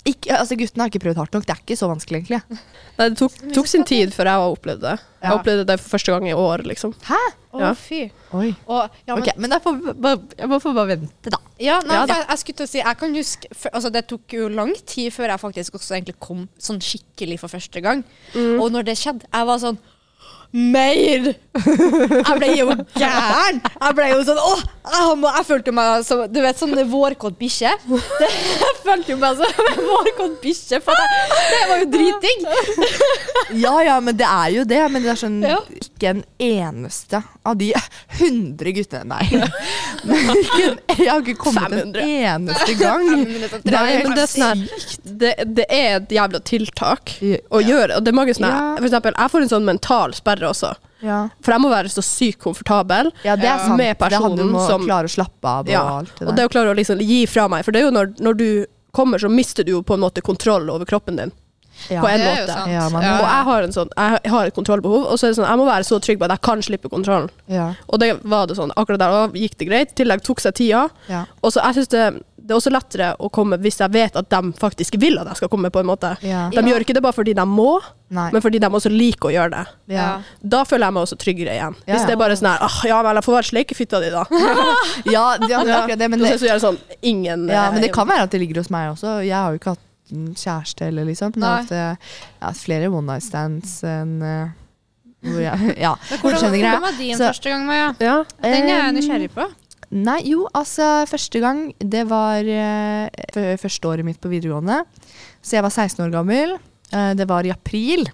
[0.07, 1.47] Ikke, altså, guttene har ikke prøvd hardt nok.
[1.49, 2.39] Det er ikke så vanskelig, egentlig.
[2.99, 5.01] Nei, det tok, tok sin tid før jeg opplevde det.
[5.25, 5.39] Jeg Ja.
[5.41, 6.93] opplevde det for første gang i år, liksom.
[7.09, 7.19] Hæ?
[7.57, 7.73] Å, Ja.
[7.75, 8.11] fy.
[8.37, 8.55] Oi.
[8.69, 11.39] Og, ja, men, okay, men jeg, får bare, jeg må få bare vente, da.
[11.59, 13.91] ja, nei, Ja, for jeg, jeg skulle til å si Jeg kan huske for, altså,
[13.93, 17.83] Det tok jo lang tid før jeg faktisk også egentlig kom sånn skikkelig for første
[17.83, 18.05] gang.
[18.37, 19.79] Og når det skjedde, jeg var sånn
[20.53, 21.33] Mer!
[21.57, 23.59] Jeg ble jo gæren!
[23.65, 24.63] Jeg ble jo sånn Åh!
[24.87, 27.73] Jeg, må, jeg følte meg som Du vet, sånn vårkåt bikkje.
[27.91, 31.07] Jeg følte jo meg som en vårkåt bikkje, for det,
[31.51, 32.47] det var jo dritdigg.
[33.59, 34.83] Ja, ja, men det er jo det.
[34.93, 35.59] Men det er sånn Ja.
[35.81, 37.73] Ikke en eneste av de
[38.19, 39.27] 100 guttene Nei.
[40.07, 42.03] En, jeg har ikke kommet 500.
[42.03, 43.07] en eneste gang.
[43.09, 44.87] Nei, men det er sånn her
[45.17, 47.15] det, det er et jævla tiltak
[47.49, 47.97] å gjøre.
[47.97, 48.53] Og det er mange sånne.
[48.77, 50.75] For eksempel, jeg får en sånn mental sperre også.
[51.03, 51.29] Ja.
[51.41, 53.13] For jeg må være så sykt komfortabel.
[53.25, 53.77] ja, det er sant.
[53.77, 55.83] Med det personen som- klare å slappe av og Ja.
[55.99, 57.65] alt det Og det å klare å liksom gi fra meg.
[57.65, 60.23] For det er jo når, når du kommer, så mister du jo på en måte
[60.23, 61.33] kontroll over kroppen din.
[61.91, 62.01] ja.
[62.01, 62.69] på en Det måte.
[62.73, 65.37] Ja, man- Og jeg har, en sånn, jeg har et kontrollbehov, og så er det
[65.37, 67.29] sånn, jeg må være så trygg på at jeg kan slippe kontrollen.
[67.49, 67.75] Ja.
[67.91, 69.91] Og det var det sånn, akkurat der gikk det greit.
[69.93, 70.89] I tillegg tok seg tida.
[71.07, 71.27] Ja.
[71.45, 74.29] Og så jeg synes det, det er også lettere å komme hvis jeg vet at
[74.31, 76.13] de faktisk vil at jeg skal komme, på en måte.
[76.23, 76.45] Ja.
[76.55, 77.81] De gjør ikke det bare fordi de må,
[78.15, 78.29] Nei.
[78.35, 79.65] men fordi de også liker å gjøre det.
[79.97, 80.07] Ja.
[80.43, 81.75] Da føler jeg meg også tryggere igjen.
[81.83, 82.07] Ja, Hvis ja.
[82.07, 84.23] det er bare sånn her, ah, ja vel, jeg får være sleikefitta di, da.
[85.17, 86.11] Ja, det, er akkurat det.
[86.13, 88.63] Men det, så gjør sånn, ingen ja, men det eh, kan være at det ligger
[88.63, 89.19] hos meg også.
[89.27, 91.35] Jeg har jo ikke hatt en kjæreste eller liksom.
[91.35, 94.55] Men jeg har hatt, eh, jeg har hatt flere one night stands enn eh,
[95.27, 97.89] hvor jeg, Ja, Hvordan hvordan var din Så- første gang, Maja?
[97.99, 98.19] Ja.
[98.43, 99.47] Den er jeg Um, nysgjerrig på.
[99.95, 104.81] Nei, jo, altså første gang Det var uh, første året mitt på videregående.
[105.39, 106.57] Så jeg var 16 år gammel.
[106.91, 108.09] Uh, det var i april.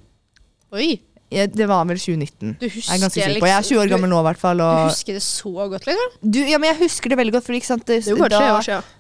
[0.72, 1.00] Oi,
[1.32, 2.56] Det var vel 2019.
[2.60, 3.48] du Jeg er ganske sikker på.
[3.48, 4.60] Jeg er 20 år gammel nå, i hvert fall.
[4.60, 6.18] Du husker det så godt, liksom?
[6.20, 8.22] du, ja, men jeg husker det veldig godt, for ikke sant det, Det er jo
[8.24, 8.92] bare tre år siden.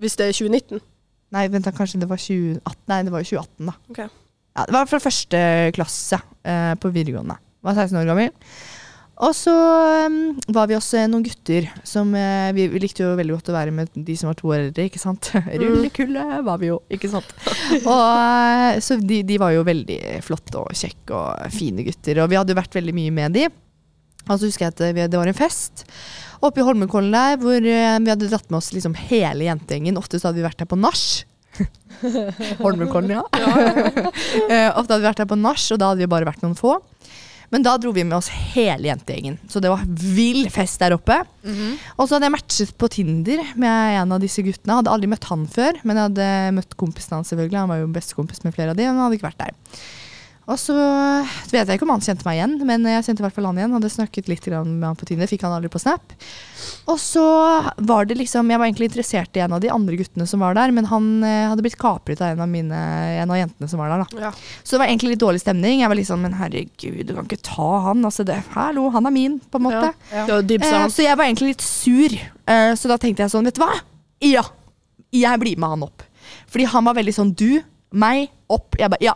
[0.00, 0.80] Hvis det er 2019.
[1.34, 2.82] Nei, vent da, kanskje det var 2018.
[2.90, 3.74] Nei, det var jo 2018, da.
[3.92, 4.08] Okay.
[4.56, 5.40] Ja, det var fra første
[5.76, 7.36] klasse eh, på videregående.
[7.62, 8.32] Var 16 år gammel.
[9.20, 9.52] Og så
[10.08, 13.56] um, var vi også noen gutter som uh, vi, vi likte jo veldig godt å
[13.56, 15.32] være med de som var to år eldre, ikke sant?
[15.60, 17.34] Rullekulle var vi jo, ikke sant?
[17.82, 22.32] Og uh, Så de, de var jo veldig flotte og kjekke og fine gutter, og
[22.32, 23.46] vi hadde jo vært veldig mye med de.
[24.28, 25.84] Og så husker jeg at vi, det var en fest
[26.40, 30.00] oppe i Holmenkollen der, hvor uh, vi hadde dratt med oss liksom hele jentegjengen.
[30.00, 31.04] Ofte så hadde vi vært der på nach.
[32.64, 33.24] Holmenkollen, ja.
[34.48, 36.56] Eh, Ofte hadde vi vært der på nach, og da hadde vi bare vært noen
[36.56, 36.78] få.
[37.50, 39.38] Men da dro vi med oss hele jentegjengen.
[39.50, 41.16] Så det var vill fest der oppe.
[41.96, 44.76] Og så hadde jeg matchet på Tinder med en av disse guttene.
[44.78, 46.28] Hadde aldri møtt han før, men jeg hadde
[46.60, 47.58] møtt kompisen hans selvfølgelig.
[47.64, 49.56] Han var jo bestekompis med flere av de, men han hadde ikke vært der.
[50.48, 50.74] Og så
[51.52, 53.58] vet jeg ikke om han kjente meg igjen, men jeg kjente i hvert fall han
[53.60, 53.74] igjen.
[53.76, 56.14] Hadde snakket litt med han på Tinder, fikk han aldri på Snap.
[56.90, 57.24] Og så
[57.76, 60.56] var det liksom Jeg var egentlig interessert i en av de andre guttene som var
[60.58, 62.80] der, men han eh, hadde blitt kapret av en av, mine,
[63.20, 64.02] en av jentene som var der.
[64.02, 64.32] da Ja.
[64.64, 65.84] så det var egentlig litt dårlig stemning.
[65.84, 68.02] Jeg var litt sånn, men herregud, du kan ikke ta han.
[68.08, 69.94] Altså det, hallo, han er min, på en måte.
[70.10, 70.26] Ja.
[70.26, 70.40] ja.
[70.40, 72.16] Eh, så jeg var egentlig litt sur.
[72.50, 73.74] Eh, så da tenkte jeg sånn, vet du hva?
[74.24, 74.44] Ja,
[75.14, 76.02] jeg blir med han opp.
[76.50, 77.62] Fordi han var veldig sånn, du,
[77.94, 78.74] meg, opp.
[78.78, 79.14] Jeg bare, ja,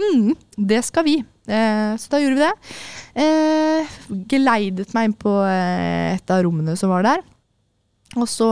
[0.00, 0.30] mm,
[0.70, 1.16] det skal vi.
[1.46, 2.76] Eh, så da gjorde vi det.
[3.22, 3.98] Eh,
[4.30, 7.22] geleidet meg inn på eh, et av rommene som var der.
[8.16, 8.48] Og så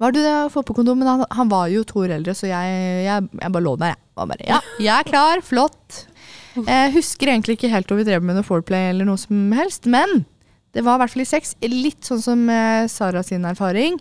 [0.00, 2.34] var det det å få på kondom, men han, han var jo to år eldre,
[2.36, 4.04] så jeg, jeg, jeg bare lå der, jeg.
[4.20, 6.02] Bare, ja, jeg er klar, flott.
[6.56, 9.86] Jeg husker egentlig ikke helt om vi drev med noe foreplay eller noe som helst,
[9.88, 10.24] men
[10.74, 11.54] det var i hvert fall i sex.
[11.64, 13.98] Litt sånn som eh, Sara sin erfaring.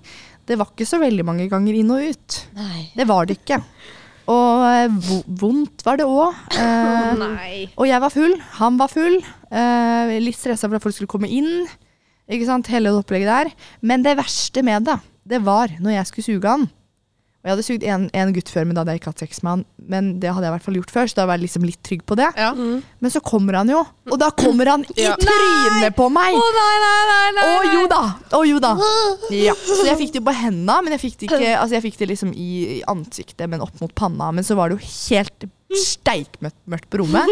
[0.50, 2.39] Det var ikke så veldig mange ganger inn og ut.
[2.58, 2.89] Nei.
[2.98, 3.60] Det var det ikke.
[4.30, 5.12] Og eh,
[5.42, 6.38] vondt var det òg.
[6.54, 7.24] Eh,
[7.80, 9.20] og jeg var full, han var full.
[9.50, 11.65] Eh, litt stressa for at folk skulle komme inn.
[12.30, 13.54] Ikke sant, Hele det opplegget der.
[13.82, 16.68] Men det verste med det, det var når jeg skulle suge han.
[17.50, 19.50] Jeg hadde sugd en, en gutt før, men da hadde jeg ikke hatt sex med
[19.56, 19.64] han.
[19.90, 21.80] Men det hadde jeg i hvert fall gjort før, så da var jeg liksom litt
[21.88, 22.28] trygg på det.
[22.38, 22.52] Ja.
[22.54, 25.16] Men så kommer han jo, og da kommer han i Ja.
[25.18, 26.38] trynet på meg!
[26.38, 27.48] Å nei, nei, nei, nei.
[27.50, 28.02] Å jo da!
[28.38, 28.76] Å jo da.
[29.34, 29.56] Ja.
[29.58, 31.98] Så jeg fikk det jo på hendene, men jeg fikk det ikke Altså jeg fikk
[32.04, 34.30] det liksom i i ansiktet, men opp mot panna.
[34.36, 35.46] Men så var det jo helt
[35.80, 37.30] steikmørkt på rommet.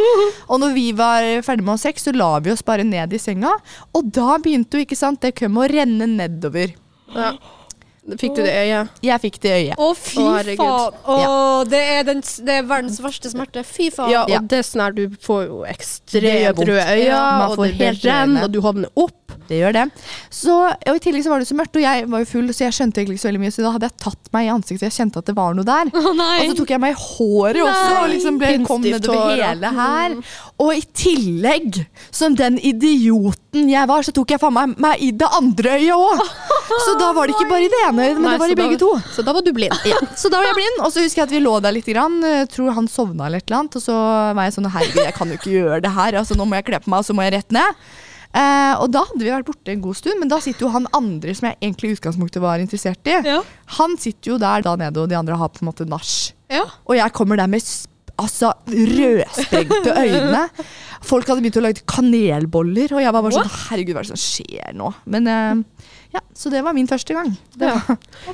[0.48, 3.14] Og når vi var ferdig med å ha sex, så la vi oss bare ned
[3.14, 3.54] i senga.
[3.98, 6.74] Og da begynte jo ikke sant, det kømmet å renne nedover.
[7.16, 7.34] Ja.
[8.16, 8.90] Fikk du det i øyet?
[9.04, 9.80] Jeg fikk det i øyet.
[9.84, 10.62] Å, fy Å, herregud.
[10.64, 11.26] faen.
[11.28, 13.64] Å, det, er den, det er verdens verste smerte.
[13.68, 14.12] Fy faen.
[14.14, 14.40] Ja, og Ja.
[14.40, 16.70] det er sånn her, du får jo Det gjør ekstremt vondt.
[16.70, 19.14] røde øyne, Ja, man og får det blir helt renn, og du hovner opp.
[19.48, 19.84] Det gjør det.
[20.34, 20.56] Så,
[20.88, 22.74] og I tillegg så var det så mørkt, og jeg var jo full, så jeg
[22.76, 23.54] skjønte egentlig ikke så veldig mye.
[23.56, 25.92] Så da hadde jeg tatt meg i ansiktet, jeg kjente at det var noe der.
[25.96, 26.40] Å nei.
[26.48, 29.44] Og så tok jeg meg i håret også, og liksom ble, kom Innstivt nedover hår,
[29.48, 30.18] hele her.
[30.58, 31.76] Og i tillegg,
[32.10, 35.94] som den idioten jeg var, så tok jeg faen meg, meg i det andre øyet
[35.94, 36.24] òg.
[36.88, 38.58] Så da var det ikke bare i det ene øyet, men Nei, det var i
[38.60, 38.90] begge da- to.
[39.16, 39.76] Så da var du blind.
[39.88, 41.88] Ja, så da var jeg blind, og så husker jeg at vi lå der litt.
[41.88, 42.18] Grann.
[42.26, 43.78] Jeg tror han sovna eller et eller annet.
[43.80, 43.96] Og så
[44.36, 46.18] var jeg sånn herregud, jeg kan jo ikke gjøre det her.
[46.20, 47.80] Altså, nå må jeg kle på meg, og så må jeg rett ned.
[48.38, 50.90] Eh, og da hadde vi vært borte en god stund, men da sitter jo han
[51.00, 53.16] andre som jeg egentlig i utgangspunktet var interessert i.
[53.32, 53.40] Ja.
[53.80, 56.12] Han sitter jo der da nede, og de andre har på en måte nach.
[56.52, 56.66] Ja.
[56.86, 57.64] Og jeg kommer der med
[58.22, 60.44] altså, rødsprengte øyne.
[61.08, 64.14] Folk hadde begynt å lage kanelboller, og jeg var bare sånn Herregud, hva er det
[64.16, 64.92] som skjer nå?
[65.14, 65.77] Men eh,
[66.14, 67.34] ja, så det var min første gang.
[67.58, 67.82] Det Ja.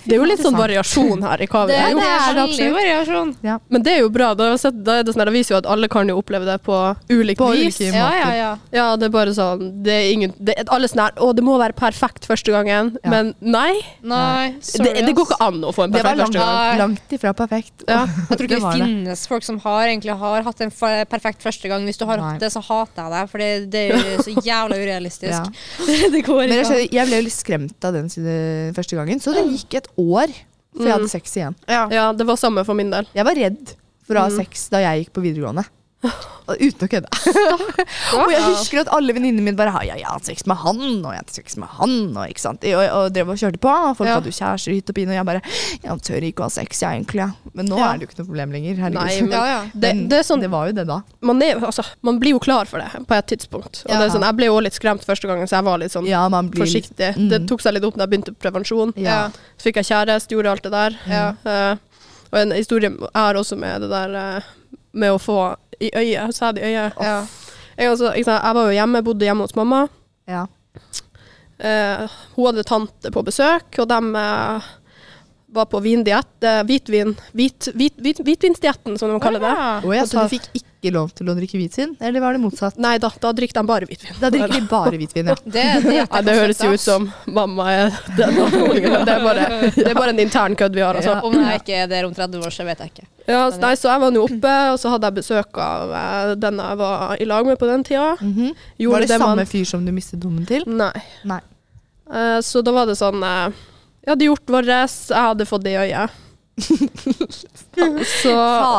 [0.05, 2.03] Det er jo litt sånn variasjon her i hva vi Det, har gjort.
[2.03, 2.75] er er det absolutt.
[2.77, 3.35] variasjon.
[3.43, 3.57] ja.
[3.69, 4.33] Men det er jo bra.
[4.35, 6.45] Da, har sett, da er det, sånn, det viser jo at alle kan jo oppleve
[6.45, 6.77] det på
[7.09, 7.79] ulikt På vis.
[7.79, 8.51] ulike Ja, ja, ja.
[8.71, 11.57] Ja, det er bare sånn det er ingen, det, Alle sånn her Å, det må
[11.57, 12.97] være perfekt første gangen.
[13.03, 13.09] Ja.
[13.09, 13.73] Men nei.
[14.03, 16.67] Nei, sorry, Det, det går ikke an å få en Det var perfekt langt, første
[16.69, 16.77] gang.
[16.83, 17.73] Langt ifra perfekt.
[17.87, 18.05] Ja.
[18.29, 18.85] Jeg tror ikke Det det, det.
[18.85, 20.71] finnes folk som har, egentlig har hatt en
[21.09, 21.83] perfekt første gang.
[21.85, 24.35] Hvis du har hatt det, så hater jeg deg, for det, det er jo så
[24.45, 25.31] jævla urealistisk.
[25.31, 26.09] Ja.
[26.13, 26.65] det går ikke.
[26.67, 26.87] an.
[26.91, 30.27] jeg ble jo litt skremt av den siden, første gangen, så det gikk et år
[30.73, 31.55] før jeg hadde sex igjen.
[31.69, 31.87] Ja.
[31.93, 33.05] Ja, det var samme for min del.
[33.13, 33.75] Jeg var redd
[34.07, 34.37] for å ha Mm.
[34.41, 35.65] sex da jeg gikk på videregående.
[36.03, 37.07] Uten å kødde.
[38.19, 40.57] og jeg husker at alle venninnene mine bare «Ja, ja, jeg har hatt sex med
[40.59, 42.65] han, og jeg har hatt sex med han, og, ikke sant?
[42.67, 43.75] og, og drev og kjørte på.
[43.95, 44.17] Folk Ja.
[44.17, 45.41] hadde jo kjærester hit og pine, og jeg bare
[45.85, 47.29] Jeg tør ikke å ha sex, jeg, egentlig.
[47.55, 47.93] Men nå Ja.
[47.93, 48.75] er det jo ikke noe problem lenger.
[48.83, 48.99] Herregud.
[48.99, 49.61] Nei, men Ja, ja.
[49.73, 50.99] det, det er sånn det var jo det da.
[51.21, 53.85] man, er, altså, man blir jo klar for det på et tidspunkt.
[53.85, 53.99] Og Ja.
[54.03, 56.07] det er sånn, Jeg ble jo litt skremt første gangen, så jeg var litt sånn
[56.11, 57.13] Ja, forsiktig.
[57.15, 57.29] Mm.
[57.31, 58.91] Det tok seg litt opp da jeg begynte på prevensjon.
[58.99, 59.29] Ja.
[59.57, 60.99] Så fikk jeg kjæreste, gjorde alt det der.
[61.07, 61.25] Ja.
[61.47, 61.77] Uh,
[62.33, 64.41] og en historie jeg har også med det der uh,
[64.93, 66.99] med å få i øyet, sæd i øyet.
[67.01, 67.17] Ja.
[67.77, 69.85] Jeg, ikke sant, jeg var jo hjemme, bodde hjemme hos mamma.
[70.29, 70.45] Ja.
[71.63, 74.69] Eh, hun hadde tante på besøk, og de eh,
[75.53, 76.35] var på vindiett.
[76.43, 79.53] eh, hvitvin, hvit, hvit, hvit, hvitvinsdietten, som de kaller det.
[79.53, 81.93] Jeg, Og så du fikk ikke lov til å drikke hvitvin?
[82.03, 82.75] Eller var det motsatt?
[82.81, 84.17] Nei da, da drikker de bare hvitvin.
[84.19, 85.35] Da drikker de bare hvitvin, ja.
[85.55, 88.35] Det, det, Ja, det høres jo ut som mamma er den
[89.07, 90.99] det er bare, det er bare en intern kødd vi har.
[90.99, 91.15] Altså.
[91.23, 93.07] Om jeg ikke er der om 30 år, så vet jeg ikke.
[93.29, 96.59] Ja, nei, så jeg var nå oppe, og så hadde jeg besøk av eh, den
[96.59, 98.17] jeg var i lag med på den tida.
[98.19, 98.51] Mm -hmm.
[98.89, 100.63] Var det, det samme fyr som du mistet dommen til?
[100.67, 100.99] Nei.
[101.23, 101.39] Nei.
[102.09, 103.47] Uh, så da var det sånn uh,
[104.03, 106.09] Jeg hadde gjort vårt, jeg hadde fått det i øyet.
[106.57, 108.33] Så,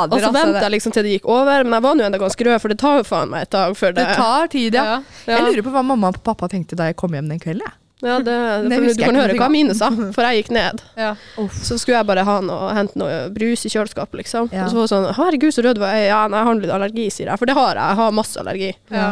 [0.06, 2.46] og så altså, jeg liksom til det gikk over, men jeg var nå enda ganske
[2.46, 4.84] rød, for det tar jo faen meg et dag før det Det tar tid, ja.
[4.84, 4.98] Ja.
[5.26, 7.66] ja, Jeg lurer på hva mamma og pappa tenkte da jeg kom hjem den kvelden.
[7.66, 7.74] jeg.
[8.06, 8.36] ja, det,
[8.70, 10.82] Det for Du kan høre hva mine sa, for jeg gikk ned.
[11.00, 11.14] Ja.
[11.50, 14.52] Så skulle jeg bare ha noe, hente noe brus i kjøleskapet, liksom.
[14.54, 14.68] Ja.
[14.68, 15.96] Og så var det sånn Herregud, så rød du var.
[15.98, 17.42] Ja, nei, jeg har litt allergi, sier jeg.
[17.42, 17.84] For det har jeg.
[17.90, 18.74] Jeg har masse allergi.
[18.94, 19.08] Ja.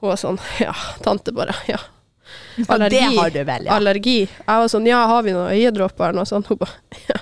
[0.00, 1.56] Hun var sånn Ja, tante bare.
[1.68, 1.80] Ja.
[2.56, 3.74] Ja, det har du vel, ja.
[3.74, 4.20] Allergi.
[4.28, 6.46] Jeg var sånn Ja, har vi noe øyedråper eller noe sånt?
[6.50, 6.78] Hun bare
[7.10, 7.18] Ja.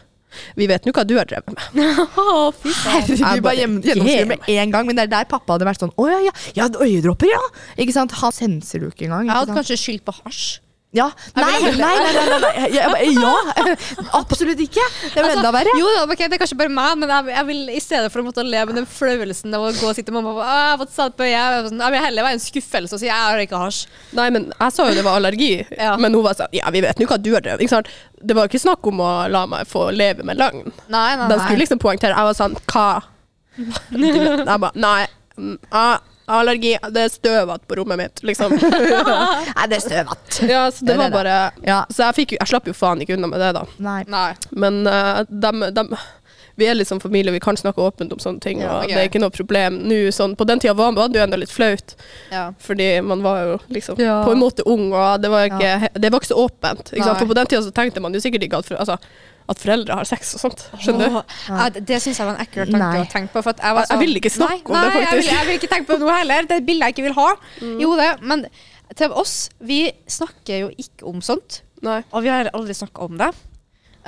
[0.56, 1.88] Vi vet nå hva du har drevet med.
[2.22, 3.02] Å, fy faen.
[3.02, 4.86] Herregud, vi bare gjennomskriver gjennom- med en gang.
[4.90, 7.42] Men det er der pappa hadde vært sånn Å ja, ja, ja, øyedråper, ja!
[7.78, 8.12] Ikke sant?
[8.22, 9.26] Han senser du ikke engang.
[9.28, 10.58] Jeg hadde kanskje skyldt på hasj.
[10.96, 11.10] Ja.
[11.36, 12.50] Nei, nei, nei, nei, nei, nei.
[12.72, 13.72] Jeg, jeg, ja!
[14.16, 14.80] Absolutt ikke!
[15.02, 15.74] Det er Altså, enda verre.
[15.76, 18.44] Jo, det er kanskje bare meg, men jeg, jeg vil i stedet for å måtte
[18.46, 20.94] leve med den flauelsen av å gå og si til mamma «Å, Jeg har fått
[20.96, 21.34] satt på øyet.
[21.34, 23.82] Jeg, er sånn, jeg vil heller være en skuffelse og si jeg har ikke hasj.
[24.16, 25.52] Nei, men jeg sa jo det var allergi.
[25.78, 25.92] Ja.
[26.00, 27.92] Men hun var sånn Ja, vi vet nå hva du har drevet?
[28.18, 30.72] Det var jo ikke snakk om å la meg få leve med løgn.
[30.90, 31.44] Nei, nei, De nei.
[31.44, 32.16] skulle liksom poengtere.
[32.16, 32.88] Jeg var sånn Hva?
[33.92, 35.04] Jeg bare Nei.
[36.28, 36.74] Allergi.
[36.94, 38.52] Det er støvete på rommet mitt, liksom.
[38.58, 40.48] Nei, det er støvete.
[40.50, 41.16] Ja, så det Det var det.
[41.16, 41.80] bare Ja.
[41.90, 43.64] Så jeg, fikk jeg slapp jo faen ikke unna med det, da.
[43.78, 44.02] Nei.
[44.08, 44.30] nei.
[44.50, 45.92] Men uh, dem, dem,
[46.58, 48.90] vi er liksom familie, vi kan snakke åpent om sånne ting, Ja, og ok.
[48.90, 49.98] det er ikke noe problem nå.
[50.14, 51.94] Sånn, på den tida var, det jo enda litt flaut,
[52.34, 52.48] Ja.
[52.58, 54.24] fordi man var jo liksom Ja.
[54.26, 56.90] på en måte ung, og det var ikke, det var ikke så åpent.
[56.92, 57.18] Ikke sant?
[57.22, 58.98] For på den tida så tenkte man jo sikkert ikke at, for, altså,
[59.48, 60.64] at foreldre har sex og sånt.
[60.82, 61.34] Skjønner du?
[61.48, 63.02] Ja, det det syns jeg var en ekkel tanke Nei.
[63.04, 63.42] å tenke på.
[63.42, 65.28] For at jeg, var Jeg- jeg vil ikke snakke nei, om det, nei, Jeg faktisk.
[65.28, 66.42] vil, jeg vil ikke tenke på det nå heller.
[66.42, 67.28] Det er et bilde jeg ikke vil ha.
[67.80, 68.46] Jo, det, men
[68.94, 71.62] til oss, vi snakker jo ikke om sånt.
[71.82, 72.02] Nei.
[72.12, 73.30] Og vi har aldri snakka om det.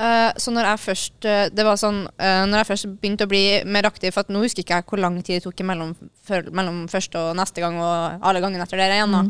[0.01, 3.29] Uh, så når jeg først uh, Det var sånn uh, Når jeg først begynte å
[3.29, 5.91] bli mer aktiv For at nå husker ikke jeg hvor lang tid det tok mellom,
[6.25, 9.13] før, mellom første og neste gang, og alle gangene etter det igjen.
[9.13, 9.25] da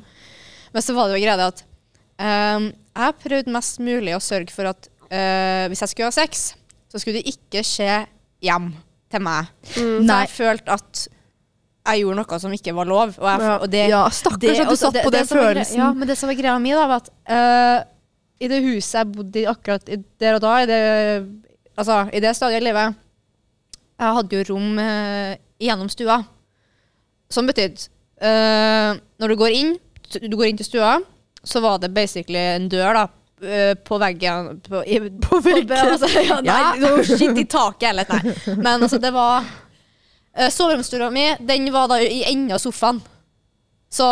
[0.76, 1.64] Men så var det jo greia at
[2.20, 6.52] jeg prøvde mest mulig å sørge for at eh, hvis jeg skulle ha sex,
[6.90, 8.04] så skulle det ikke skje
[8.44, 8.72] hjem
[9.10, 9.50] til meg.
[9.76, 10.06] Mm.
[10.06, 10.20] Nei.
[10.24, 11.06] jeg følte at
[11.80, 13.14] jeg gjorde noe som ikke var lov.
[13.18, 15.80] Og, jeg, og det, Ja, stakkars at du satt satt på den som følelsen.
[15.80, 17.78] Ja, men det som var greia mi, da, var at uh,
[18.40, 20.80] i det huset jeg bodde i akkurat i der og da, i det,
[21.76, 22.98] altså, i det stadiet i livet
[24.00, 26.20] Jeg hadde jo rom uh, gjennom stua.
[27.30, 27.88] Som betydde
[28.24, 29.76] uh, Når du går inn
[30.18, 30.96] Du går inn til stua,
[31.46, 33.04] så var det basically en dør, da.
[33.42, 35.76] Eh, på veggen På, i, på veggen?
[35.76, 36.92] altså, ja, nei, ja.
[37.04, 38.34] skitt i taket eller nei.
[38.56, 43.00] Men altså, det var uh, Soveromsdøra mi, den var da i enden av sofaen.
[43.90, 44.06] Så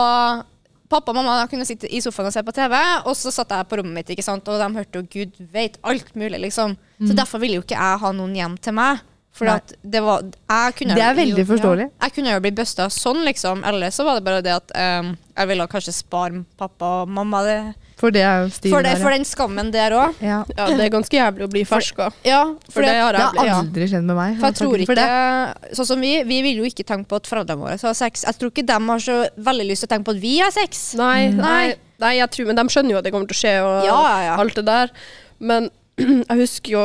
[0.89, 3.69] pappa og mamma kunne sitte i sofaen og se på TV, og så satt jeg
[3.69, 6.75] på rommet mitt, og de hørte jo gud vet alt mulig, liksom.
[6.99, 9.05] Så derfor ville jo ikke jeg ha noen hjem til meg.
[9.39, 11.85] For at det var jeg kunne Det er jo- veldig forståelig.
[11.87, 13.65] Ja, jeg kunne jo bli busta sånn, liksom.
[13.65, 17.43] Eller så var det bare det at um, jeg ville kanskje spare pappa og mamma
[17.47, 17.75] det.
[17.99, 20.15] For det er jo stilen For, det, der, for den skammen der òg.
[20.23, 20.45] ja.
[20.57, 22.11] Ja, det er ganske jævlig å bli ferska.
[22.25, 24.39] Ja, For for det det, har Det har aldri skjedd med meg.
[24.39, 25.75] for jeg tror ikke.
[25.75, 28.25] Sånn som vi, vi vil jo ikke tenke på at foreldrene våre har sex.
[28.25, 30.51] Jeg tror ikke de har så veldig lyst til å tenke på at vi har
[30.51, 30.95] sex.
[30.99, 31.39] Nei, mm.
[31.43, 33.87] nei, nei jeg tror, men de skjønner jo at det kommer til å skje, og
[33.87, 34.35] ja.
[34.39, 34.91] alt det der.
[35.39, 36.85] Men jeg husker jo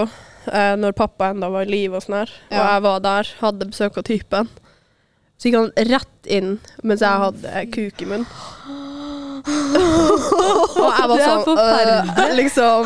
[0.51, 2.65] eh, når pappa enda var i live og sånn her, og Ja.
[2.73, 4.49] jeg var der, hadde besøk av typen.
[5.37, 8.27] Så gikk han rett inn mens jeg hadde kuk i munnen.
[9.43, 12.85] og jeg var Det er sånn øh, Liksom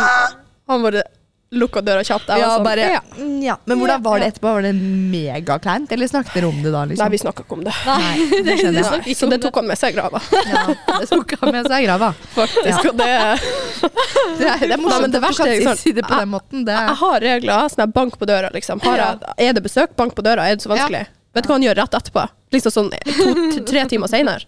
[0.72, 1.04] Han bare
[1.52, 2.28] lukka døra kjapt.
[2.28, 3.00] Jeg Ja, sånn, bare, ja.
[3.18, 3.54] mm, ja.
[3.66, 4.52] Men hvordan var det etterpå?
[4.58, 6.82] Var det megakleint, eller snakket dere om det da?
[6.86, 7.12] Nei, Liksom?
[7.14, 7.74] vi snakka ikke om det.
[7.88, 8.56] Nei, det
[9.08, 9.16] jeg.
[9.16, 10.66] Så det tok han med seg i grava, Ja,
[11.00, 12.10] det tok han med seg i grava.
[12.36, 12.68] faktisk.
[12.68, 12.92] Ja.
[12.92, 16.04] Og det Det er, det er Nei, morsomt men det verste er sånn- si det
[16.08, 16.66] på den måten.
[16.68, 17.70] Det Jeg er, har regler.
[17.72, 18.84] Sånn bank på døra, liksom.
[18.84, 20.50] Jeg, er det besøk, bank på døra.
[20.52, 21.06] Er det så vanskelig?
[21.38, 22.28] Vet du hva han gjør rett etterpå?
[22.56, 24.44] Liksom sånn to, tre timer senere.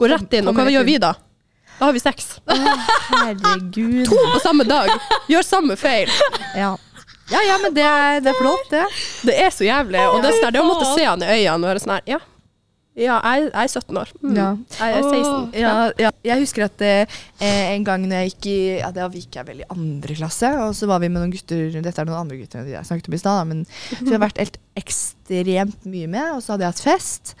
[0.00, 1.12] Går rett inn, og hva gjør vi da?
[1.82, 2.40] Da har vi sex.
[2.46, 4.06] herregud.
[4.06, 4.90] To på samme dag.
[5.26, 6.10] Gjør samme feil.
[6.54, 6.76] Ja.
[7.32, 8.82] ja, ja, men det er, det er flott, det.
[9.26, 10.04] Det er så jævlig.
[10.12, 11.94] Og det, er sånn her, det å måtte se han i øynene og være sånn
[11.96, 12.18] her Ja,
[13.02, 14.12] ja jeg, jeg er 17 år.
[14.22, 14.36] Mm.
[14.38, 14.44] Ja.
[14.76, 15.48] Jeg er 16.
[15.58, 15.72] Ja,
[16.04, 16.12] ja.
[16.28, 17.18] Jeg husker at eh,
[17.48, 20.76] en gang når jeg gikk i ja, Da gikk jeg vel i andre klasse, og
[20.78, 23.10] så var vi med noen gutter Dette er noen andre gutter enn de jeg snakket
[23.10, 26.30] om i stad, men så jeg har vært helt ekstremt mye med.
[26.36, 27.34] Og så hadde jeg hatt fest,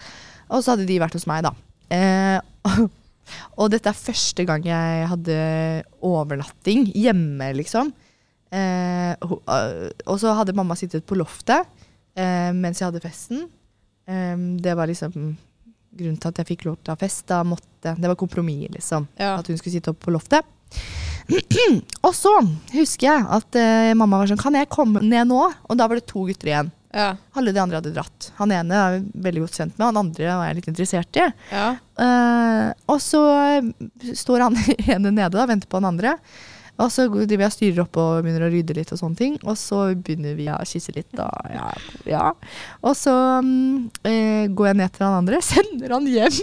[0.50, 1.54] og så hadde de vært hos meg, da.
[1.94, 2.90] Eh,
[3.56, 5.36] og dette er første gang jeg hadde
[6.04, 7.92] overnatting hjemme, liksom.
[8.52, 11.64] Eh, øh, og så hadde mamma sittet på loftet
[12.18, 13.46] eh, mens jeg hadde festen.
[14.08, 15.14] Eh, det var liksom
[15.92, 17.24] grunnen til at jeg fikk lov til å ha fest.
[17.30, 19.08] Da måtte, det var kompromiss, liksom.
[19.20, 19.36] Ja.
[19.38, 20.46] At hun skulle sitte oppe på loftet.
[22.06, 22.32] og så
[22.72, 25.42] husker jeg at eh, mamma var sånn Kan jeg komme ned nå?
[25.70, 26.72] Og da var det to gutter igjen.
[26.92, 27.10] Ja.
[27.38, 28.30] Alle de andre hadde dratt.
[28.38, 31.28] Han ene er jeg veldig godt kjent med, han andre var jeg litt interessert i.
[31.52, 31.70] ja.
[32.02, 33.20] Uh, og så
[34.16, 34.56] står han
[34.94, 36.16] ene nede og venter på han andre.
[36.80, 39.36] Og så driver jeg og styrer opp og begynner å rydde litt, og sånne ting.
[39.44, 41.10] Og så begynner vi å kysse litt.
[41.14, 41.28] Da.
[41.52, 41.68] Ja,
[42.08, 42.24] ja.
[42.80, 43.12] Og så
[43.44, 46.40] um, eh, går jeg ned til han andre, sender han hjem.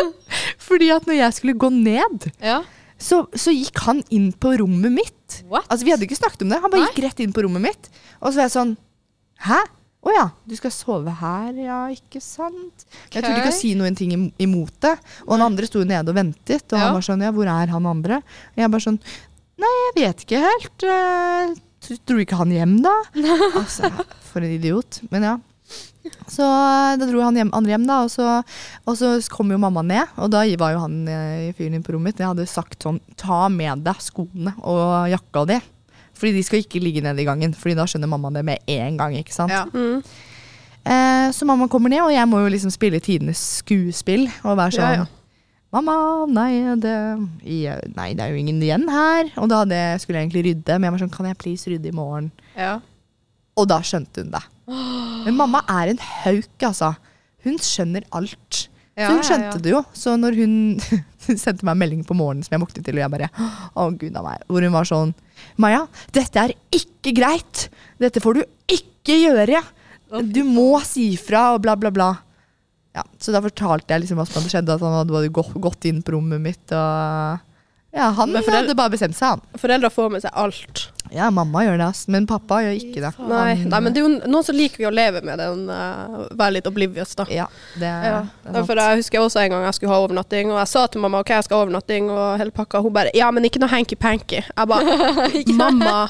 [0.68, 2.60] Fordi at når jeg skulle gå ned, ja.
[2.98, 5.42] så, så gikk han inn på rommet mitt.
[5.46, 5.68] What?
[5.70, 6.60] Altså Vi hadde ikke snakket om det.
[6.64, 6.92] Han bare Nei.
[6.92, 7.92] gikk rett inn på rommet mitt.
[8.20, 8.74] Og så var jeg sånn
[9.42, 9.60] Hæ?
[10.02, 11.52] Å ja, du skal sove her?
[11.62, 12.86] Ja, ikke sant?
[13.12, 14.10] Jeg turte ikke å si noen ting
[14.42, 14.96] imot det.
[15.28, 16.88] Og den andre sto nede og ventet, og Ja.
[16.88, 18.16] han var sånn Ja, hvor er han andre?
[18.18, 18.98] Og jeg bare sånn
[19.62, 20.82] Nei, jeg vet ikke helt.
[20.82, 21.54] Uh,
[22.08, 22.94] Dro ikke han hjem, da?
[23.60, 23.90] altså,
[24.32, 24.98] for en idiot.
[25.12, 25.34] Men ja.
[26.26, 28.40] Så eh, da dro han hjem, andre hjem, da, og så,
[28.88, 30.10] og så kom jo mamma ned.
[30.18, 32.22] Og da var jo han i fyren inne på rommet mitt.
[32.22, 35.60] Jeg hadde sagt sånn Ta med deg skoene og jakka di.
[36.18, 38.96] Fordi de skal ikke ligge nede i gangen, Fordi da skjønner mamma det med en
[39.00, 39.16] gang.
[39.16, 39.52] ikke sant?
[39.52, 39.64] Ja.
[39.72, 40.02] Mm.
[40.84, 44.28] Eh, så mamma kommer ned, og jeg må jo liksom spille tidenes skuespill.
[44.44, 45.10] Og være sånn Ja, ja.
[45.72, 46.94] Mamma, nei det,
[47.96, 49.30] nei, det er jo ingen igjen her.
[49.40, 51.88] Og da hadde, skulle jeg egentlig rydde, men jeg var sånn Kan jeg please rydde
[51.88, 52.32] i morgen?
[52.56, 52.80] ja.
[53.52, 54.40] Og da skjønte hun det.
[55.26, 56.94] Men mamma er en hauk, altså.
[57.44, 58.62] Hun skjønner alt.
[58.96, 59.60] Ja, så hun ja, skjønte ja.
[59.64, 59.82] det jo.
[59.92, 60.54] Så når hun
[61.42, 64.16] sendte meg en melding på morgenen som jeg våknet til, og jeg bare Å, gud
[64.16, 64.46] a meg.
[64.48, 65.12] Hvor hun var sånn
[65.60, 67.68] Maja, dette er ikke greit.
[68.02, 69.62] Dette får du ikke gjøre.
[70.28, 72.10] Du må si fra, og bla, bla, bla.
[72.92, 76.02] Ja, så da fortalte jeg liksom hva som hadde skjedd, at han hadde gått, inn
[76.04, 76.74] på rommet mitt.
[76.76, 77.51] Og
[77.94, 79.40] ja, han Men foreldre- hadde bare bestemt seg, han.
[79.60, 80.88] Foreldre får med seg alt.
[81.12, 82.06] Ja, mamma gjør det, ass.
[82.08, 83.10] Men pappa gjør ikke det.
[83.28, 85.66] Nei, Han- nei, men det er jo noen som liker vi å leve med den,
[85.68, 87.26] uh, være litt oblivious, da.
[87.28, 88.22] Ja, det Ja.
[88.44, 88.66] det er sant.
[88.66, 91.20] For jeg husker også en gang jeg skulle ha overnatting, og jeg sa til mamma
[91.20, 94.40] ok, jeg skal ha overnatting, og hele pakka, hun bare ja, men ikke noe hanky-panky.
[94.56, 96.08] Jeg bare mamma,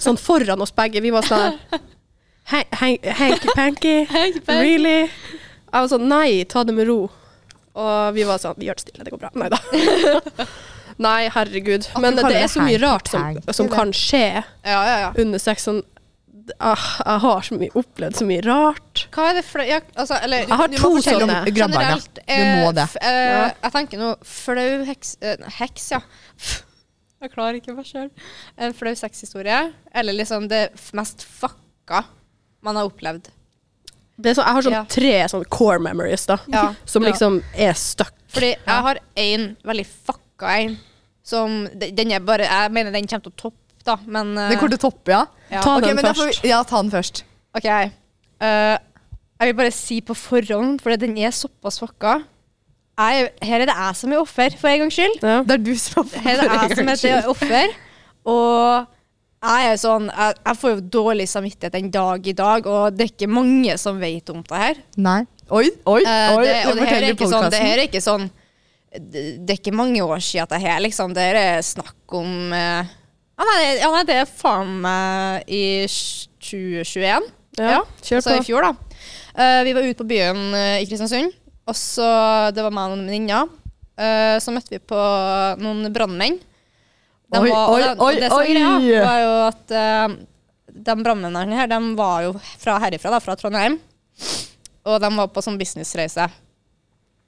[0.00, 1.84] sånn foran oss begge, vi var sånn her,
[2.46, 4.08] "Han- han- hanky-panky,
[4.48, 5.10] really?
[5.72, 7.10] Jeg var sånn nei, ta det med ro.
[7.74, 9.30] Og vi var sånn vi gjør det stille, det går bra.
[9.34, 9.58] Nei da.
[10.98, 11.86] Nei, herregud.
[11.94, 15.12] At Men det er så mye rart som, som kan skje Ja, ja, ja.
[15.22, 15.64] under sex.
[15.68, 15.82] Sånn,
[16.60, 19.06] ah, jeg har så mye, opplevd så mye rart.
[19.14, 21.38] Hva er det flau ja, altså, eller, Jeg har to sånne.
[21.54, 22.82] Generelt, eh, Du må eh, det.
[22.90, 23.50] f- eh, Ja.
[23.62, 25.16] Jeg tenker nå flau heks...
[25.22, 26.00] eh, heks, ja.
[27.22, 28.08] Jeg klarer ikke meg sjøl.
[28.58, 29.72] En flau sexhistorie.
[29.94, 32.04] Eller liksom det mest fucka
[32.62, 33.28] man har opplevd.
[34.22, 34.82] Det er så, jeg har sånn Ja.
[34.90, 36.74] tre sånn core memories da, Ja.
[36.84, 37.10] som Ja.
[37.10, 38.12] liksom er stuck.
[38.28, 40.78] Fordi jeg har én veldig fucka en
[41.24, 44.58] som Den er bare Jeg mener den kommer til å toppe, da, men eh, Den
[44.58, 45.20] kommer til å toppe, ja?
[45.52, 45.60] ja.
[45.62, 46.42] Ta okay, den men da får først.
[46.42, 47.22] vi, ja, ta den først.
[47.54, 47.68] OK.
[48.42, 48.76] Uh,
[49.38, 52.16] jeg vil bare si på forhånd, for den er såpass fucka
[52.98, 55.22] jeg, er- Her er det jeg som er offer, for en gangs skyld.
[55.22, 55.38] Ja.
[55.46, 57.72] Det er du som Her er det jeg som er offer.
[58.28, 58.86] Og
[59.42, 63.06] jeg er sånn jeg, jeg får jo dårlig samvittighet en dag i dag, og det
[63.06, 64.82] er ikke mange som vet om det her.
[65.02, 65.20] Nei.
[65.52, 66.44] Oi, oi, Eh, oi.
[66.46, 68.28] det, og det her, er ikke sånn, det her er ikke sånn
[68.92, 72.82] Det, er ikke mange år siden at det her liksom Det er snakk om uh,
[72.84, 77.30] ja, nei, ja, nei, det er faen meg i 2021.
[77.58, 78.16] Ja, kjør på.
[78.20, 79.00] altså i fjor, da.
[79.32, 81.32] Uh, vi var ute på byen eh, i Kristiansund,
[81.66, 82.06] og så
[82.54, 83.50] Det var meg og noen venninner.
[84.42, 84.98] Så møtte vi på
[85.62, 86.38] noen brannmenn.
[87.32, 90.14] De Oi, var- oi, det- og oi, det som er greia, var jo at uh,
[90.72, 93.76] de brannmennene her, de var jo fra herifra, da, fra Trondheim.
[94.88, 96.28] Og de var på sånn businessreise.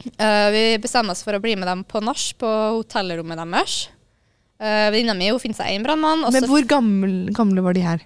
[0.05, 3.77] Eh, vi bestemmer oss for å bli med dem på nach på hotellrommet deres.
[4.63, 6.23] Uh, Venninna mi finner seg en brannmann.
[6.33, 8.05] Men hvor gamle, gamle var de her?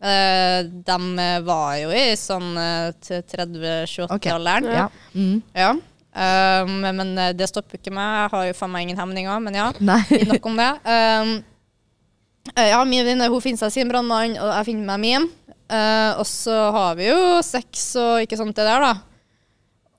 [0.00, 4.70] Uh, de eh, var jo i sånn uh, 30-28-alderen.
[4.72, 4.86] Ja.
[5.12, 5.42] Mm.
[5.52, 5.74] Ja.
[6.10, 8.08] Um, men det stopper ikke meg.
[8.24, 9.68] Jeg har jo faen meg ingen hemninger, men ja.
[10.32, 10.70] Nok om det.
[10.88, 11.34] Um,
[12.56, 15.28] ja, min venninne hun finner seg sin brannmann, og jeg finner meg min.
[15.70, 19.09] Uh, og så har vi jo sex og ikke sånt det der, da.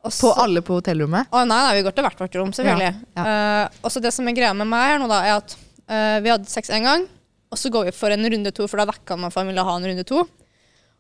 [0.02, 1.30] Og På alle på hotellrommet?
[1.30, 2.94] Å nei, nei, vi går til hvert vårt rom, selvfølgelig.
[3.18, 5.54] Ja, Eh, og så det som er greia med meg her nå, da, er at
[5.54, 7.06] uh, vi hadde sex én gang,
[7.52, 9.66] og så går vi for en runde to, for da vekka man for han ville
[9.68, 10.24] ha en runde to.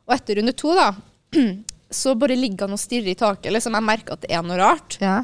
[0.06, 0.92] Og etter runde to, da,
[2.02, 3.50] så bare ligger han og stirrer i taket.
[3.56, 5.00] Liksom, jeg merker at det er noe rart.
[5.02, 5.22] Ja.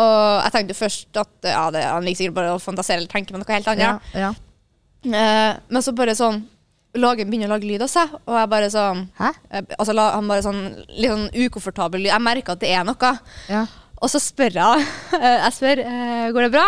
[0.00, 3.34] Og jeg tenkte først at ja, det, han liker sikkert bare å fantasere eller tenke
[3.34, 4.10] på noe helt annet.
[4.14, 4.30] ja.
[4.30, 4.32] ja.
[5.00, 6.42] Eh, men så bare sånn
[6.98, 9.28] lager, begynner å lage lyd av seg, og jeg bare sånn Hæ?
[9.78, 12.12] altså, la, Han bare sånn litt sånn ukomfortabel lyd.
[12.12, 13.12] Jeg merker at det er noe.
[13.50, 13.66] Ja.
[14.00, 14.88] Og så spør jeg
[15.20, 16.66] eh, Jeg spør eh, går det bra.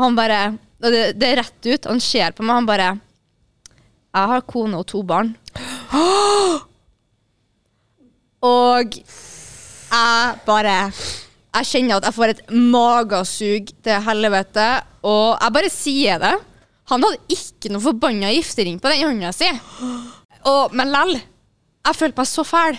[0.00, 0.42] Han bare
[0.82, 1.86] og det, det er rett ut.
[1.86, 2.90] Han ser på meg, han bare
[4.12, 5.34] Jeg har kone og to barn.
[8.42, 14.64] Og jeg bare Jeg kjenner at jeg får et magesug til helvete,
[15.04, 16.32] og jeg bare sier det.
[16.92, 19.48] Han hadde ikke noe forbanna giftering på den hånda si.
[20.48, 21.14] Og, men lell.
[21.86, 22.78] Jeg følte meg så fæl.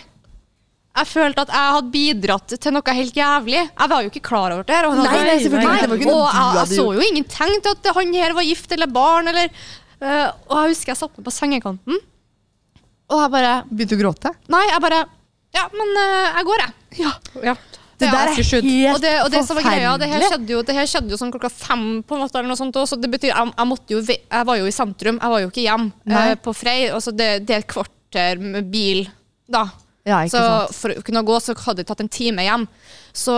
[0.93, 3.61] Jeg følte at jeg hadde bidratt til noe helt jævlig.
[3.65, 4.79] Jeg var jo ikke klar over det.
[4.85, 8.35] Og, nei, Nei, nei, og jeg, jeg så jo ingen tegn til at han her
[8.37, 9.31] var gift eller barn.
[9.33, 9.49] Eller,
[10.03, 11.97] øh, og jeg husker jeg satt meg på sengekanten,
[13.13, 14.31] og jeg bare Begynte å gråte?
[14.53, 15.01] Nei, jeg bare
[15.57, 17.01] Ja, men øh, jeg går, jeg.
[17.01, 17.55] Ja.
[18.03, 20.63] Det der er helt Og det, og det som var greia, det her skjedde jo,
[20.67, 23.09] det her skjedde jo sånn klokka fem på måte, eller noe sånt også, så det
[23.13, 26.33] betyr, jeg, jeg jo, jeg var jo i sentrum, jeg var jo ikke hjem eh,
[26.43, 29.05] på Frei, Altså det, det er et kvarter med bil
[29.49, 29.67] da.
[30.03, 30.75] Ja, Så sant.
[30.75, 32.65] for å kunne gå, så hadde det tatt en time hjem.
[33.15, 33.35] Så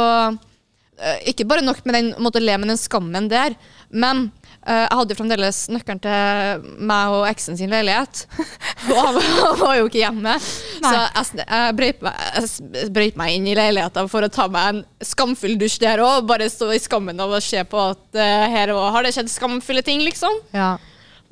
[0.98, 3.54] eh, ikke bare nok med den, måtte le med den skammen der,
[3.94, 4.30] men
[4.66, 8.26] eh, jeg hadde jo fremdeles nøkkelen til meg og eksen sin leilighet.
[8.90, 10.40] Og han var jo ikke hjemme.
[10.86, 14.82] Så jeg, brøyt meg, jeg brøyt meg inn i leiligheten for å ta meg en
[15.04, 16.26] skamfull dusj der òg.
[16.30, 19.32] Bare stå i skammen av å se på at uh, her også har det skjedd
[19.34, 20.42] skamfulle ting, liksom.
[20.56, 20.76] Ja.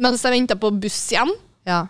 [0.02, 1.34] Mens jeg venta på buss hjem.
[1.70, 1.86] ja.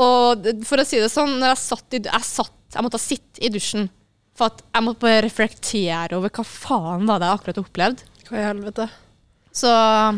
[0.00, 3.42] Og for å si det sånn, når jeg satt i, jeg satt, jeg måtte sitte
[3.44, 3.90] i dusjen.
[4.32, 8.06] For at jeg måtte bare reflektere over hva faen var det jeg akkurat opplevde.
[8.30, 8.86] Hva i helvete?
[9.52, 9.68] Så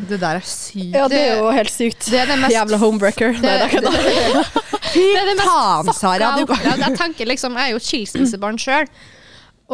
[0.07, 0.95] Det der er sykt.
[0.95, 2.07] Ja, det er jo helt sykt.
[2.07, 3.35] det er det mest Jævla homebreaker.
[3.43, 4.63] Nei, det er ikke det.
[4.95, 5.05] Fy
[5.41, 6.31] faen, Sara!
[6.39, 6.55] Du.
[6.55, 8.89] Jeg tenker liksom, jeg er jo skilsmissebarn sjøl.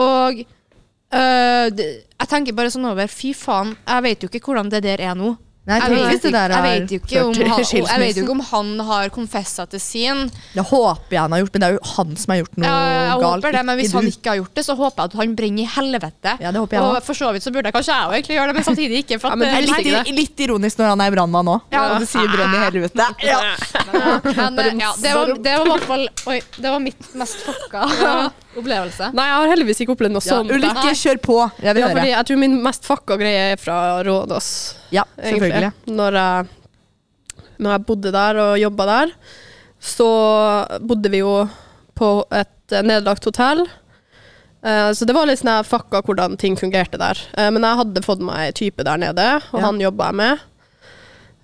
[0.01, 4.83] Og øh, jeg tenker bare sånn over Fy faen, jeg vet jo ikke hvordan det
[4.87, 5.35] der er nå.
[5.69, 8.69] Nei, Jeg vet, hvis jeg vet ikke om han, jeg vet jo ikke om han
[8.89, 10.23] har confessa til sin.
[10.55, 12.71] Det håper jeg han har gjort, men det er jo han som har gjort noe
[12.71, 13.27] Ja, jeg galt.
[13.45, 15.63] håper det, men hvis han ikke har gjort det, så håper jeg at han brenner
[15.63, 16.33] i helvete.
[16.41, 17.05] Ja, det håper jeg og også.
[17.11, 19.21] for så vidt så burde jeg kanskje jeg egentlig gjøre det, men samtidig ikke.
[19.21, 21.61] For Ja, at, men eh, Det er litt, litt ironisk når han er brannmann òg,
[21.77, 21.85] Ja.
[21.93, 23.09] og du sier brenn i helvete.
[23.29, 23.41] Ja.
[24.51, 27.45] men, eh, ja, det, var, det var i hvert fall Oi, det var mitt mest
[27.47, 27.85] fucka
[28.57, 29.11] opplevelse.
[29.15, 30.51] Nei, jeg har heldigvis ikke opplevd noe Ja, sånt.
[30.51, 31.37] Ulrikke, kjør på.
[31.63, 32.17] Jeg vil Ja, fordi høre.
[32.17, 34.49] jeg tror min mest fucka greie er fra Rådås.
[34.91, 35.53] Ja, egentlig.
[35.53, 35.73] selvfølgelig.
[35.97, 36.47] Når jeg,
[37.59, 39.13] når jeg bodde der og jobba der,
[39.81, 40.09] så
[40.87, 41.49] bodde vi jo
[41.95, 43.67] på et nedlagt hotell.
[44.63, 47.17] Eh, så det var litt sånn jeg fucka hvordan ting fungerte der.
[47.39, 49.67] Eh, men jeg hadde fått meg type der nede, og Ja.
[49.67, 50.39] han jobba jeg med.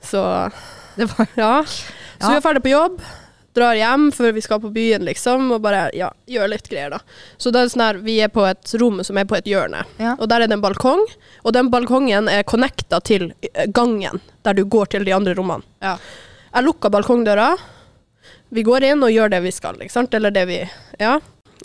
[0.03, 0.53] Så
[0.97, 1.63] Det var ja.
[1.63, 3.01] Så vi var ferdig på jobb,
[3.57, 7.01] drar hjem før vi skal på byen, liksom, og bare ja, gjør litt greier, da.
[7.41, 9.85] Så det er sånn her, vi er på et rom som er på et hjørne,
[9.99, 10.15] Ja.
[10.19, 11.03] og der er det en balkong,
[11.45, 15.65] og den balkongen er connecta til eh, gangen, der du går til de andre rommene.
[15.83, 15.97] Ja.
[16.55, 17.55] Jeg lukker balkongdøra,
[18.55, 20.61] vi går inn og gjør det vi skal, ikke sant, eller det vi,
[21.03, 21.17] ja.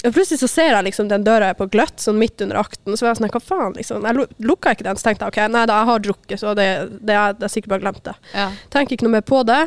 [0.02, 2.96] Og plutselig så ser jeg liksom den døra er på gløtt, sånn midt under akten,
[2.98, 4.06] så var jeg sånn, hva faen, liksom.
[4.08, 6.54] Jeg lu- lukka ikke den, så tenkte jeg, ok, nei da, jeg har drukket, så
[6.58, 6.66] det,
[7.06, 8.16] det er, det er sikkert bare glemt det.
[8.34, 8.48] Ja.
[8.74, 9.60] Tenker ikke noe mer på det.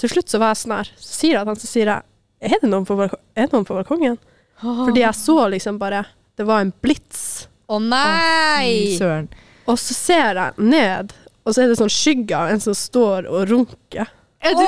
[0.00, 2.02] Til slutt så var jeg sånn her, så sier jeg til han, så sier jeg,
[2.44, 3.12] er det noen på, er
[3.46, 4.16] det noen på balkongen?
[4.60, 6.02] Fordi jeg så liksom bare,
[6.38, 7.46] det var en blitz.
[7.70, 8.96] Å nei!
[8.98, 9.28] Søren.
[9.70, 11.14] Og så ser jeg ned,
[11.44, 14.10] og så er det sånn skygge av en som står og runker.
[14.44, 14.64] Er du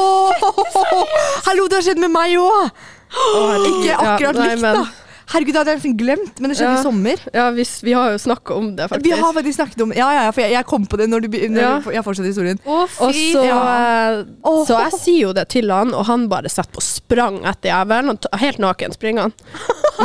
[1.46, 2.70] Hallo, det har skjedd med meg òg!
[3.12, 4.86] Ikke akkurat Ja, nei, likt, men- da.
[5.26, 6.78] Herregud, det hadde jeg nesten glemt, men det skjedde Ja.
[6.78, 7.22] i sommer.
[7.34, 9.04] Ja, hvis, vi har jo snakket om det, faktisk.
[9.08, 11.24] Vi har faktisk snakket om Ja, ja, ja, for jeg, jeg kom på det når
[11.24, 11.60] du begynner.
[11.64, 11.72] Ja.
[11.96, 12.60] Jeg fortsetter historien.
[12.64, 14.22] Å, Og så, Ja.
[14.46, 14.60] oh.
[14.68, 18.18] Så jeg sier jo det til han, og han bare setter på sprang etter jævelen.
[18.38, 19.34] Helt naken springer han.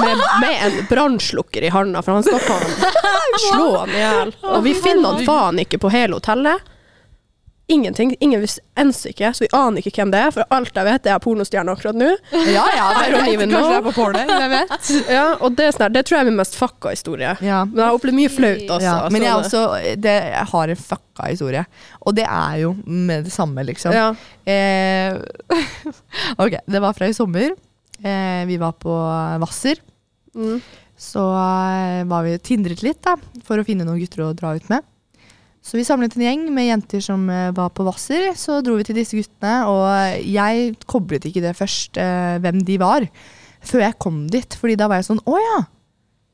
[0.02, 2.76] Med, med en brannslukker i handa, for han skal faen
[3.52, 4.34] slå han i hjel.
[4.56, 6.66] Og vi finner han faen ikke på hele hotellet.
[7.72, 8.14] Ingenting.
[8.20, 10.34] Ingen visste ens ikke, så vi aner ikke hvem det er.
[10.36, 12.10] For alt jeg vet, er jeg pornostjerne akkurat nå.
[12.52, 13.22] Ja, ja, det er know.
[13.22, 14.26] Kanskje det er på porno.
[14.32, 14.92] Hvem vet?
[15.18, 17.34] Ja, og det, er sånn det tror jeg er min mest fucka historie.
[17.44, 17.64] Ja.
[17.70, 18.86] Men jeg har opplevd mye flaut også.
[18.86, 19.64] Ja, men jeg, også,
[20.04, 21.66] det, jeg har en fucka historie.
[22.02, 23.96] Og det er jo med det samme, liksom.
[23.96, 24.12] ja.
[24.46, 25.16] Eh,
[26.44, 27.56] ok, det var fra i sommer.
[28.02, 28.94] Eh, vi var på
[29.42, 29.82] Hvasser.
[30.36, 30.62] Mm.
[31.02, 33.16] Så eh, var vi tindret litt da,
[33.46, 34.86] for å finne noen gutter å dra ut med.
[35.62, 38.32] Så vi samlet en gjeng med jenter som eh, var på Hvasser.
[38.39, 42.80] Så dro vi til disse guttene, og jeg koblet ikke det først, eh, hvem de
[42.82, 43.05] var,
[43.62, 44.57] før jeg kom dit.
[44.57, 45.59] Fordi da var jeg sånn Å ja!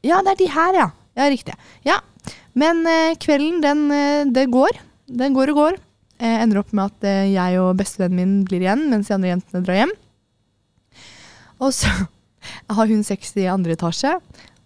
[0.08, 0.88] Ja, det er de her, ja.
[1.18, 1.58] Ja, riktig.
[1.88, 2.00] Ja.
[2.58, 4.80] Men eh, kvelden, den eh, det går.
[5.08, 5.80] Den går og går.
[6.18, 9.36] Eh, ender opp med at eh, jeg og bestevennen min blir igjen, mens de andre
[9.36, 9.96] jentene drar hjem.
[11.62, 11.92] Og så
[12.78, 14.16] har hun sex i andre etasje,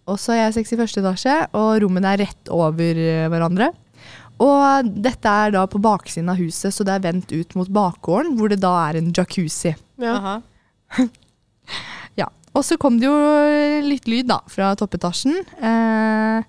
[0.07, 3.71] og så har jeg sex i første etasje, og rommene er rett over eh, hverandre.
[4.41, 8.33] Og dette er da på baksiden av huset, så det er vendt ut mot bakgården,
[8.39, 9.75] hvor det da er en jacuzzi.
[10.01, 10.39] Ja.
[12.19, 12.25] Ja.
[12.51, 13.13] Og så kom det jo
[13.85, 15.37] litt lyd da, fra toppetasjen.
[15.55, 16.41] Eh,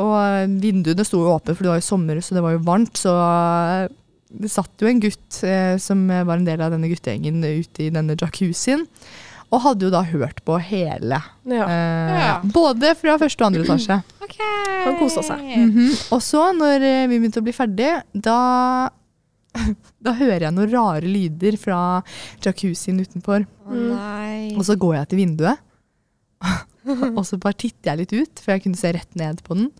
[0.00, 2.96] og vinduene sto jo åpne, for det var jo sommer, så det var jo varmt.
[2.96, 3.92] Så eh,
[4.40, 7.92] det satt jo en gutt eh, som var en del av denne guttegjengen ute i
[7.92, 8.86] denne jacuzzien.
[9.54, 11.20] Og hadde jo da hørt på hele.
[11.46, 11.64] Ja.
[11.70, 12.34] Eh, Ja.
[12.42, 14.00] Både fra første og andre etasje.
[14.24, 14.60] Okay.
[14.88, 15.40] Han kosa seg.
[15.44, 15.90] Mhm.
[16.16, 18.38] Og så, når eh, vi begynte å bli ferdig, da,
[20.06, 21.78] da hører jeg noen rare lyder fra
[22.44, 23.46] jacuzzien utenfor.
[23.68, 24.56] Oh.
[24.58, 25.62] Og så går jeg til vinduet,
[27.16, 29.70] og så bare titter jeg litt ut, for jeg kunne se rett ned på den.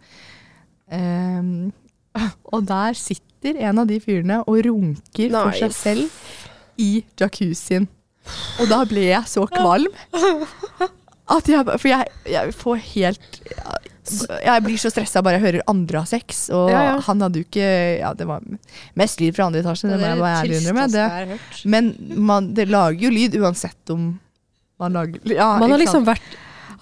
[0.95, 1.73] Um,
[2.53, 7.89] og der sitter en av de fyrene og runker for seg selv i jacuzzien.
[8.61, 9.91] Og da ble jeg så kvalm
[11.35, 13.39] at jeg, For jeg, jeg får helt
[14.45, 16.47] Jeg blir så stressa bare jeg hører andre ha sex.
[16.53, 16.99] Og Ja, ja.
[17.07, 17.69] han hadde jo ikke
[18.03, 18.45] Ja, det var
[19.01, 20.87] mest lyd fra andre etasje, det må jeg bare ærlig innrømme.
[20.93, 21.39] Det,
[21.73, 21.93] men
[22.33, 24.13] man, det lager jo lyd uansett om
[24.81, 26.37] man lager ja, Man har liksom vært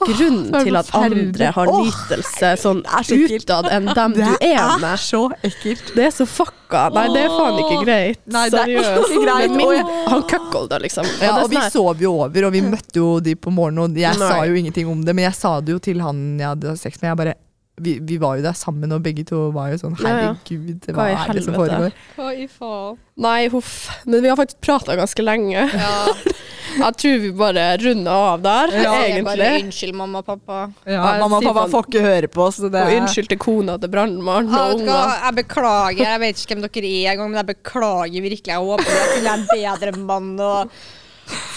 [0.09, 4.83] grunnen til at andre har nytelse sånn så utad enn dem du er med.
[4.83, 5.93] Det er så ekkelt.
[5.97, 6.89] Det er så fucka.
[6.97, 8.21] Nei, det er faen ikke greit.
[8.33, 9.57] Nei, det er ikke greit.
[9.57, 11.09] Min, han cuckolda, liksom.
[11.23, 14.03] Ja, og vi sånn sov jo over, og vi møtte jo de på morgenen, og
[14.03, 16.77] jeg sa jo ingenting om det, men jeg sa det jo til han jeg hadde
[16.81, 17.13] sex med.
[17.13, 17.35] Jeg bare,
[17.83, 20.15] vi, vi var jo der sammen, og begge to var jo sånn Ja, ja.
[20.33, 21.97] herregud, Hva hva er det som foregår?
[22.17, 22.99] Hva i faen?
[23.23, 23.75] Nei, huff.
[24.09, 25.67] Men vi har faktisk prata ganske lenge.
[25.69, 25.97] Ja.
[26.73, 29.49] Jeg tror vi bare runder av der, Jeg Bare egentlig.
[29.67, 30.61] unnskyld, mamma og pappa.
[30.89, 32.63] Ja, jeg, mamma og pappa får ikke høre på, oss.
[32.65, 35.13] det Og unnskyld til kona til brannmannen og unger.
[35.27, 38.55] Jeg beklager, jeg vet ikke hvem dere er engang, men jeg beklager virkelig.
[38.55, 40.73] Jeg håper jeg er en bedre mann og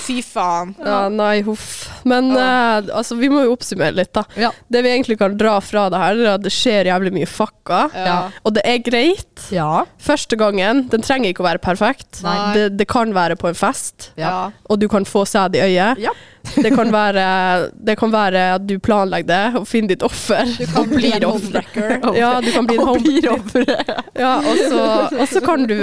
[0.06, 0.74] fy faen.
[0.86, 1.88] Ja, nei, huff.
[2.08, 4.24] Men eh, altså, vi må jo oppsummere litt, da.
[4.40, 4.52] Ja.
[4.72, 7.82] Det vi egentlig kan dra fra det her, er at det skjer jævlig mye fucka.
[7.96, 8.18] Ja.
[8.46, 9.48] Og det er greit.
[9.54, 9.84] Ja.
[10.02, 12.22] Første gangen, den trenger ikke å være perfekt.
[12.56, 14.52] Det, det kan være på en fest, Ja.
[14.70, 16.02] og du kan få sæd i øyet.
[16.06, 16.14] Ja.
[16.56, 20.46] Det, kan være, det kan være at du planlegger det, og finner ditt offer.
[20.60, 21.96] Du kan bli en homewrecker.
[22.20, 23.02] Ja, du kan bli en Og
[24.26, 24.84] Ja, og så,
[25.18, 25.74] og så kan du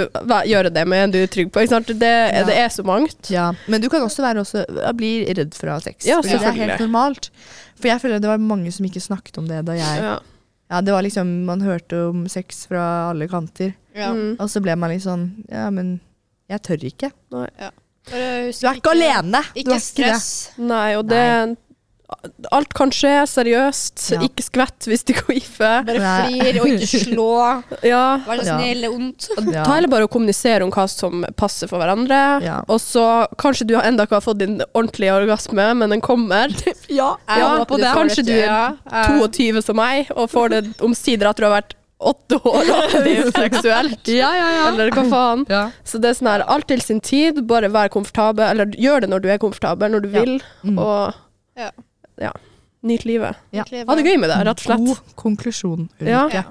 [0.47, 1.63] gjøre det med en du er trygg på.
[1.65, 1.91] Ikke sant?
[1.91, 2.13] Det,
[2.47, 3.29] det er så mangt.
[3.33, 4.61] Ja, men du kan også være også,
[4.95, 6.05] bli redd for å ha sex.
[6.05, 7.31] Ja, Fordi det er helt normalt.
[7.79, 10.19] For jeg føler det var mange som ikke snakket om det da jeg Ja.
[10.71, 13.73] Ja, det var liksom Man hørte om sex fra alle kanter.
[13.95, 14.11] Ja.
[14.13, 14.37] Mm.
[14.39, 15.99] Og så ble man litt sånn Ja, men
[16.49, 17.09] jeg tør ikke.
[17.33, 17.69] Nei, ja.
[18.05, 18.15] Du
[18.67, 19.41] er ikke alene!
[19.53, 19.81] Du Ikke er ikke det.
[19.81, 20.31] stress.
[20.57, 21.57] Nei, og det
[22.53, 24.01] Alt kan skje seriøst.
[24.13, 24.19] Ja.
[24.27, 25.81] Ikke skvett hvis du queefer.
[25.87, 27.27] Bare frir flir og ikke slå.
[27.87, 28.01] Ja.
[28.27, 28.57] Vær så Ja.
[28.59, 29.27] snill og ondt.
[29.53, 29.63] Ja.
[29.65, 32.19] Ta heller bare og kommunisere om hva som passer for hverandre.
[32.43, 32.59] Ja.
[32.67, 33.05] Og så
[33.41, 36.53] kanskje du enda ikke har fått din ordentlige orgasme, men den kommer.
[36.93, 37.93] Ja, Jeg Ja, håper det.
[37.95, 38.75] kanskje du er
[39.07, 41.73] 22 som meg, og får det omsider at du har vært
[42.03, 44.11] åtte år aktiv seksuelt.
[44.11, 44.67] ja, ja.
[44.69, 45.45] Eller hva faen.
[45.49, 45.63] ja.
[45.87, 49.09] Så det er sånn her, alt til sin tid, bare vær komfortabel, eller gjør det
[49.09, 50.19] når du er komfortabel, når du Ja.
[50.19, 50.35] vil,
[50.67, 50.77] Mm.
[50.77, 51.13] og
[51.57, 51.69] Ja.
[52.23, 52.31] Ja,
[52.83, 53.37] nyt livet.
[53.55, 53.63] Ja.
[53.69, 54.85] Ha det gøy med det, rett og slett.
[54.89, 55.89] God konklusjon.
[56.03, 56.25] Ja.
[56.25, 56.45] Ulrikke.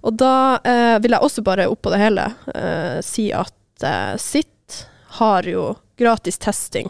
[0.00, 0.32] Og da
[0.64, 4.78] eh, vil jeg også bare oppå det hele eh, si at eh, SIT
[5.20, 6.88] har jo gratis testing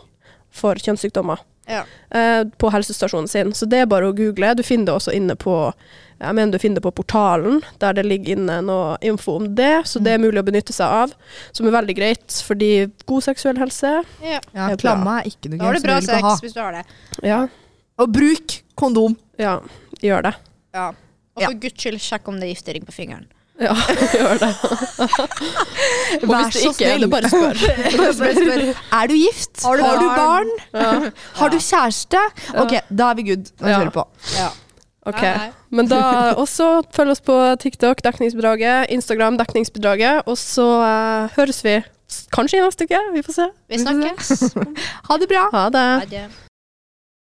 [0.55, 1.41] for kjønnssykdommer
[1.71, 1.83] Ja.
[2.15, 3.51] eh, på helsestasjonen sin.
[3.55, 4.53] Så det er bare å google.
[4.55, 5.57] Du finner det også inne på
[6.21, 9.87] jeg mener du finner det på portalen, der det ligger inne noe info om det.
[9.89, 11.15] Så det er mulig å benytte seg av,
[11.57, 12.35] som er veldig greit.
[12.45, 12.69] Fordi
[13.09, 14.37] god seksuell helse Ja.
[14.53, 14.83] Ja, er bra.
[14.85, 15.65] klamma er ikke noe gøy.
[15.65, 16.35] Da har du bra sex ha.
[16.45, 16.85] hvis du har det.
[17.25, 17.41] Ja,
[18.01, 19.17] Og bruk kondom.
[19.39, 19.59] ja
[20.01, 20.35] gjør det.
[20.75, 20.89] Ja.
[21.37, 21.47] Og Ja.
[21.51, 23.27] for guds skyld, sjekk om det er giftering på fingeren.
[23.61, 23.75] Ja,
[24.17, 24.55] gjør det.
[26.23, 27.03] Og Vær hvis det så ikke er snill.
[27.05, 27.61] det, bare spør.
[28.01, 28.63] Bare spør.
[29.01, 29.63] Er du gift?
[29.65, 30.51] Har du barn?
[30.73, 31.11] Ja.
[31.37, 32.23] Har du kjæreste?
[32.57, 33.51] Ok, da er vi good.
[33.61, 33.77] Nå Ja.
[33.79, 34.07] kjører vi på.
[34.39, 34.49] Ja.
[35.11, 35.51] Ok, Nei, nei.
[35.71, 36.01] men da
[36.37, 41.79] også følg oss på TikTok, Dekningsbedraget, Instagram, Dekningsbedraget, og så eh, høres vi
[42.09, 43.01] s- kanskje i neste uke.
[43.15, 43.49] Vi får se.
[43.69, 44.55] Vi snakkes.
[45.09, 45.49] Ha det bra.
[45.53, 45.89] Ha det.
[46.01, 46.29] Ha det.